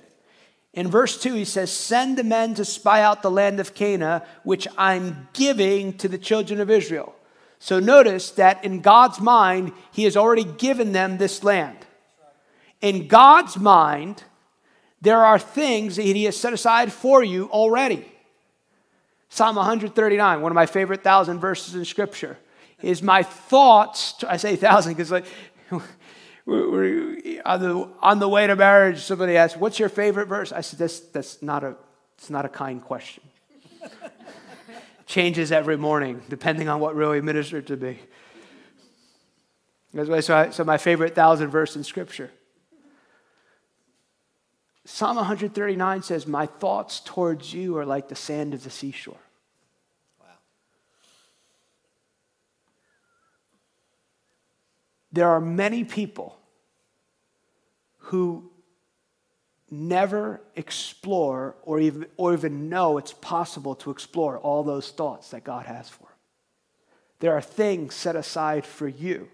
In 0.73 0.89
verse 0.89 1.21
2, 1.21 1.35
he 1.35 1.45
says, 1.45 1.71
Send 1.71 2.17
the 2.17 2.23
men 2.23 2.55
to 2.55 2.65
spy 2.65 3.01
out 3.01 3.21
the 3.21 3.29
land 3.29 3.59
of 3.59 3.75
Canaan, 3.75 4.21
which 4.43 4.67
I'm 4.77 5.27
giving 5.33 5.93
to 5.99 6.07
the 6.07 6.17
children 6.17 6.59
of 6.59 6.71
Israel. 6.71 7.13
So 7.59 7.79
notice 7.79 8.31
that 8.31 8.65
in 8.65 8.81
God's 8.81 9.21
mind, 9.21 9.71
he 9.91 10.03
has 10.05 10.17
already 10.17 10.43
given 10.43 10.91
them 10.91 11.17
this 11.17 11.43
land. 11.43 11.77
In 12.81 13.07
God's 13.07 13.55
mind, 13.57 14.23
there 14.99 15.23
are 15.23 15.37
things 15.37 15.97
that 15.97 16.03
he 16.03 16.23
has 16.23 16.35
set 16.35 16.53
aside 16.53 16.91
for 16.91 17.23
you 17.23 17.49
already. 17.49 18.12
Psalm 19.33 19.55
139, 19.55 20.41
one 20.41 20.51
of 20.51 20.55
my 20.55 20.67
favorite 20.67 21.03
thousand 21.03 21.39
verses 21.39 21.73
in 21.73 21.83
Scripture, 21.85 22.37
is 22.83 23.01
my 23.01 23.23
thoughts. 23.23 24.23
I 24.27 24.37
say 24.37 24.55
thousand 24.55 24.93
because 24.93 25.09
like 25.09 25.25
on, 25.71 25.81
the, 26.45 27.89
on 27.99 28.19
the 28.19 28.29
way 28.29 28.45
to 28.45 28.55
marriage, 28.55 29.01
somebody 29.01 29.35
asked, 29.35 29.57
"What's 29.57 29.79
your 29.79 29.89
favorite 29.89 30.27
verse?" 30.27 30.51
I 30.51 30.61
said, 30.61 30.77
"That's 30.77 30.99
that's 30.99 31.41
not 31.41 31.63
a 31.63 31.75
it's 32.15 32.29
not 32.29 32.45
a 32.45 32.47
kind 32.47 32.79
question. 32.79 33.23
Changes 35.07 35.51
every 35.51 35.77
morning 35.77 36.21
depending 36.29 36.69
on 36.69 36.79
what 36.79 36.93
really 36.93 37.19
ministered 37.19 37.65
to 37.65 37.75
me." 37.75 37.97
So, 39.95 40.37
I, 40.37 40.51
so 40.51 40.63
my 40.63 40.77
favorite 40.77 41.15
thousand 41.15 41.49
verse 41.49 41.75
in 41.75 41.83
Scripture. 41.83 42.29
Psalm 44.85 45.15
139 45.15 46.03
says, 46.03 46.27
My 46.27 46.45
thoughts 46.45 46.99
towards 46.99 47.53
you 47.53 47.77
are 47.77 47.85
like 47.85 48.09
the 48.09 48.15
sand 48.15 48.53
of 48.53 48.63
the 48.63 48.69
seashore. 48.69 49.15
Wow. 50.19 50.27
There 55.13 55.29
are 55.29 55.39
many 55.39 55.85
people 55.85 56.37
who 57.97 58.51
never 59.71 60.41
explore 60.55 61.55
or 61.63 61.79
even, 61.79 62.05
or 62.17 62.33
even 62.33 62.69
know 62.69 62.97
it's 62.97 63.13
possible 63.13 63.75
to 63.75 63.89
explore 63.89 64.37
all 64.37 64.63
those 64.63 64.91
thoughts 64.91 65.29
that 65.29 65.45
God 65.45 65.65
has 65.65 65.89
for 65.89 66.03
them. 66.03 66.09
There 67.21 67.31
are 67.31 67.41
things 67.41 67.95
set 67.95 68.17
aside 68.17 68.65
for 68.65 68.87
you 68.87 69.29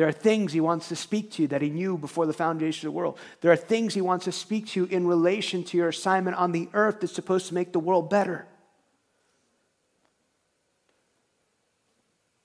there 0.00 0.08
are 0.08 0.12
things 0.12 0.54
he 0.54 0.60
wants 0.60 0.88
to 0.88 0.96
speak 0.96 1.30
to 1.32 1.42
you 1.42 1.48
that 1.48 1.60
he 1.60 1.68
knew 1.68 1.98
before 1.98 2.24
the 2.24 2.32
foundation 2.32 2.88
of 2.88 2.94
the 2.94 2.96
world. 2.96 3.18
There 3.42 3.52
are 3.52 3.56
things 3.56 3.92
he 3.92 4.00
wants 4.00 4.24
to 4.24 4.32
speak 4.32 4.68
to 4.68 4.80
you 4.80 4.86
in 4.86 5.06
relation 5.06 5.62
to 5.64 5.76
your 5.76 5.88
assignment 5.88 6.38
on 6.38 6.52
the 6.52 6.70
earth 6.72 7.00
that's 7.00 7.12
supposed 7.12 7.48
to 7.48 7.54
make 7.54 7.74
the 7.74 7.80
world 7.80 8.08
better. 8.08 8.46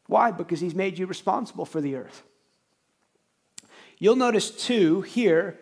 Why? 0.07 0.31
Because 0.31 0.59
he's 0.59 0.75
made 0.75 0.99
you 0.99 1.05
responsible 1.05 1.63
for 1.63 1.79
the 1.79 1.95
earth. 1.95 2.23
You'll 3.99 4.17
notice, 4.17 4.51
too, 4.51 5.03
here, 5.03 5.57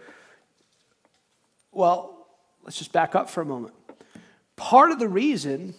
well, 1.71 2.25
let's 2.63 2.79
just 2.79 2.91
back 2.91 3.13
up 3.13 3.29
for 3.29 3.41
a 3.41 3.45
moment. 3.45 3.75
Part 4.55 4.89
of 4.89 4.97
the 4.97 5.07
reason 5.07 5.75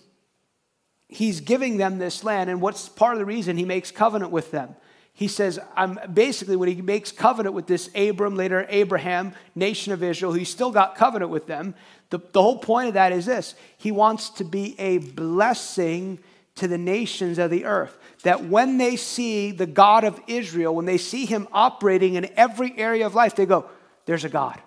he's 1.09 1.41
giving 1.41 1.77
them 1.77 1.99
this 1.99 2.23
land, 2.23 2.51
and 2.51 2.61
what's 2.61 2.89
part 2.89 3.15
of 3.15 3.19
the 3.19 3.27
reason 3.27 3.57
he 3.57 3.65
makes 3.65 3.91
covenant 3.91 4.31
with 4.31 4.53
them? 4.53 4.77
He 5.17 5.29
says, 5.29 5.61
I'm 5.77 5.99
basically 6.13 6.57
when 6.57 6.69
he 6.69 6.83
makes 6.83 7.13
covenant 7.13 7.55
with 7.55 7.69
this 7.69 7.89
Abram, 7.95 8.35
later 8.35 8.67
Abraham, 8.69 9.33
nation 9.55 9.93
of 9.93 10.03
Israel, 10.03 10.33
he 10.33 10.45
still 10.45 10.73
got 10.73 10.97
covenant 10.97 11.31
with 11.31 11.47
them. 11.47 11.77
The, 12.11 12.19
the 12.33 12.43
whole 12.43 12.59
point 12.59 12.89
of 12.89 12.95
that 12.95 13.13
is 13.13 13.25
this 13.25 13.55
he 13.79 13.93
wants 13.93 14.29
to 14.31 14.45
be 14.45 14.75
a 14.79 14.99
blessing 14.99 16.19
to 16.57 16.67
the 16.67 16.79
nations 16.79 17.39
of 17.39 17.51
the 17.51 17.65
earth. 17.65 17.97
That 18.25 18.45
when 18.47 18.77
they 18.79 18.97
see 18.97 19.53
the 19.53 19.67
God 19.67 20.03
of 20.03 20.21
Israel, 20.27 20.75
when 20.75 20.85
they 20.85 20.99
see 20.99 21.27
him 21.27 21.47
operating 21.53 22.15
in 22.15 22.29
every 22.37 22.77
area 22.77 23.07
of 23.07 23.15
life, 23.15 23.37
they 23.37 23.47
go, 23.47 23.71
There's 24.07 24.25
a 24.25 24.29
God. 24.29 24.61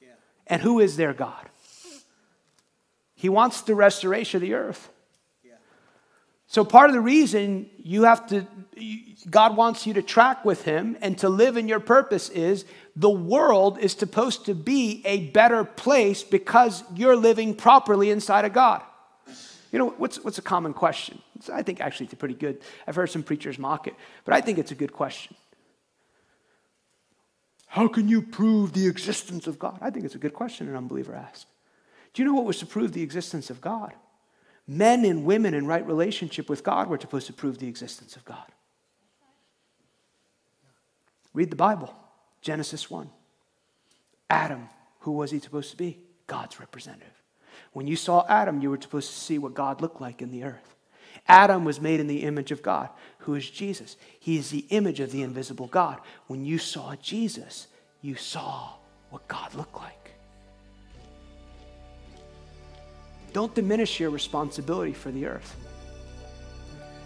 Yeah. 0.00 0.08
And 0.46 0.62
who 0.62 0.78
is 0.78 0.96
their 0.96 1.12
God? 1.12 1.48
He 3.16 3.28
wants 3.28 3.62
the 3.62 3.74
restoration 3.74 4.38
of 4.38 4.42
the 4.42 4.54
earth. 4.54 4.88
So, 6.50 6.64
part 6.64 6.90
of 6.90 6.94
the 6.94 7.00
reason 7.00 7.70
you 7.78 8.02
have 8.02 8.26
to, 8.30 8.44
God 9.30 9.56
wants 9.56 9.86
you 9.86 9.94
to 9.94 10.02
track 10.02 10.44
with 10.44 10.64
Him 10.64 10.96
and 11.00 11.16
to 11.18 11.28
live 11.28 11.56
in 11.56 11.68
your 11.68 11.78
purpose 11.78 12.28
is 12.28 12.64
the 12.96 13.08
world 13.08 13.78
is 13.78 13.92
supposed 13.92 14.46
to 14.46 14.54
be 14.56 15.00
a 15.04 15.28
better 15.28 15.62
place 15.62 16.24
because 16.24 16.82
you're 16.96 17.14
living 17.14 17.54
properly 17.54 18.10
inside 18.10 18.44
of 18.44 18.52
God. 18.52 18.82
You 19.70 19.78
know, 19.78 19.90
what's, 19.90 20.24
what's 20.24 20.38
a 20.38 20.42
common 20.42 20.74
question? 20.74 21.22
I 21.52 21.62
think 21.62 21.80
actually 21.80 22.06
it's 22.06 22.16
pretty 22.16 22.34
good. 22.34 22.60
I've 22.84 22.96
heard 22.96 23.10
some 23.10 23.22
preachers 23.22 23.56
mock 23.56 23.86
it, 23.86 23.94
but 24.24 24.34
I 24.34 24.40
think 24.40 24.58
it's 24.58 24.72
a 24.72 24.74
good 24.74 24.92
question. 24.92 25.36
How 27.68 27.86
can 27.86 28.08
you 28.08 28.22
prove 28.22 28.72
the 28.72 28.88
existence 28.88 29.46
of 29.46 29.60
God? 29.60 29.78
I 29.80 29.90
think 29.90 30.04
it's 30.04 30.16
a 30.16 30.18
good 30.18 30.34
question 30.34 30.68
an 30.68 30.74
unbeliever 30.74 31.14
asks. 31.14 31.46
Do 32.12 32.22
you 32.22 32.26
know 32.26 32.34
what 32.34 32.44
was 32.44 32.58
to 32.58 32.66
prove 32.66 32.90
the 32.90 33.04
existence 33.04 33.50
of 33.50 33.60
God? 33.60 33.92
Men 34.70 35.04
and 35.04 35.24
women 35.24 35.52
in 35.52 35.66
right 35.66 35.84
relationship 35.84 36.48
with 36.48 36.62
God 36.62 36.88
were 36.88 37.00
supposed 37.00 37.26
to 37.26 37.32
prove 37.32 37.58
the 37.58 37.66
existence 37.66 38.14
of 38.14 38.24
God. 38.24 38.46
Read 41.34 41.50
the 41.50 41.56
Bible, 41.56 41.92
Genesis 42.40 42.88
1. 42.88 43.10
Adam, 44.30 44.68
who 45.00 45.10
was 45.10 45.32
he 45.32 45.40
supposed 45.40 45.72
to 45.72 45.76
be? 45.76 45.98
God's 46.28 46.60
representative. 46.60 47.08
When 47.72 47.88
you 47.88 47.96
saw 47.96 48.24
Adam, 48.28 48.62
you 48.62 48.70
were 48.70 48.80
supposed 48.80 49.10
to 49.10 49.18
see 49.18 49.38
what 49.38 49.54
God 49.54 49.80
looked 49.80 50.00
like 50.00 50.22
in 50.22 50.30
the 50.30 50.44
earth. 50.44 50.76
Adam 51.26 51.64
was 51.64 51.80
made 51.80 51.98
in 51.98 52.06
the 52.06 52.22
image 52.22 52.52
of 52.52 52.62
God, 52.62 52.90
who 53.18 53.34
is 53.34 53.50
Jesus. 53.50 53.96
He 54.20 54.38
is 54.38 54.50
the 54.50 54.66
image 54.70 55.00
of 55.00 55.10
the 55.10 55.22
invisible 55.22 55.66
God. 55.66 55.98
When 56.28 56.44
you 56.44 56.58
saw 56.58 56.94
Jesus, 56.94 57.66
you 58.02 58.14
saw 58.14 58.74
what 59.10 59.26
God 59.26 59.52
looked 59.56 59.76
like. 59.76 59.99
Don't 63.32 63.54
diminish 63.54 64.00
your 64.00 64.10
responsibility 64.10 64.92
for 64.92 65.10
the 65.10 65.26
earth. 65.26 65.56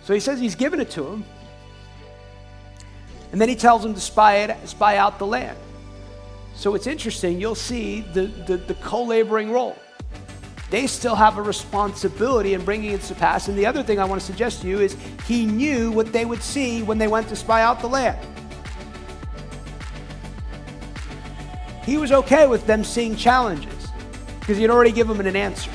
So 0.04 0.14
he 0.14 0.20
says 0.20 0.40
he's 0.40 0.54
given 0.54 0.80
it 0.80 0.90
to 0.90 1.06
him. 1.06 1.24
And 3.32 3.40
then 3.40 3.48
he 3.48 3.56
tells 3.56 3.84
him 3.84 3.94
to 3.94 4.00
spy, 4.00 4.37
it, 4.37 4.68
spy 4.68 4.96
out 4.96 5.18
the 5.18 5.26
land. 5.26 5.58
So 6.54 6.74
it's 6.74 6.87
interesting, 6.87 7.40
you'll 7.40 7.56
see 7.56 8.02
the, 8.02 8.26
the, 8.26 8.56
the 8.58 8.74
co 8.74 9.02
laboring 9.02 9.50
role. 9.50 9.76
They 10.70 10.87
still 10.87 11.14
have 11.14 11.37
a 11.37 11.42
responsibility 11.42 12.54
in 12.54 12.64
bringing 12.64 12.92
it 12.92 13.02
to 13.02 13.14
pass. 13.14 13.48
And 13.48 13.58
the 13.58 13.66
other 13.66 13.82
thing 13.82 13.98
I 13.98 14.04
want 14.04 14.20
to 14.20 14.26
suggest 14.26 14.62
to 14.62 14.68
you 14.68 14.80
is 14.80 14.96
he 15.26 15.46
knew 15.46 15.90
what 15.90 16.12
they 16.12 16.24
would 16.24 16.42
see 16.42 16.82
when 16.82 16.98
they 16.98 17.08
went 17.08 17.28
to 17.28 17.37
spy 17.37 17.62
out 17.62 17.80
the 17.80 17.88
land. 17.88 18.18
He 21.84 21.98
was 21.98 22.12
okay 22.12 22.46
with 22.46 22.66
them 22.66 22.82
seeing 22.82 23.14
challenges 23.14 23.88
because 24.40 24.56
he 24.56 24.62
had 24.62 24.70
already 24.70 24.92
given 24.92 25.16
them 25.16 25.26
an 25.26 25.37
answer. 25.37 25.70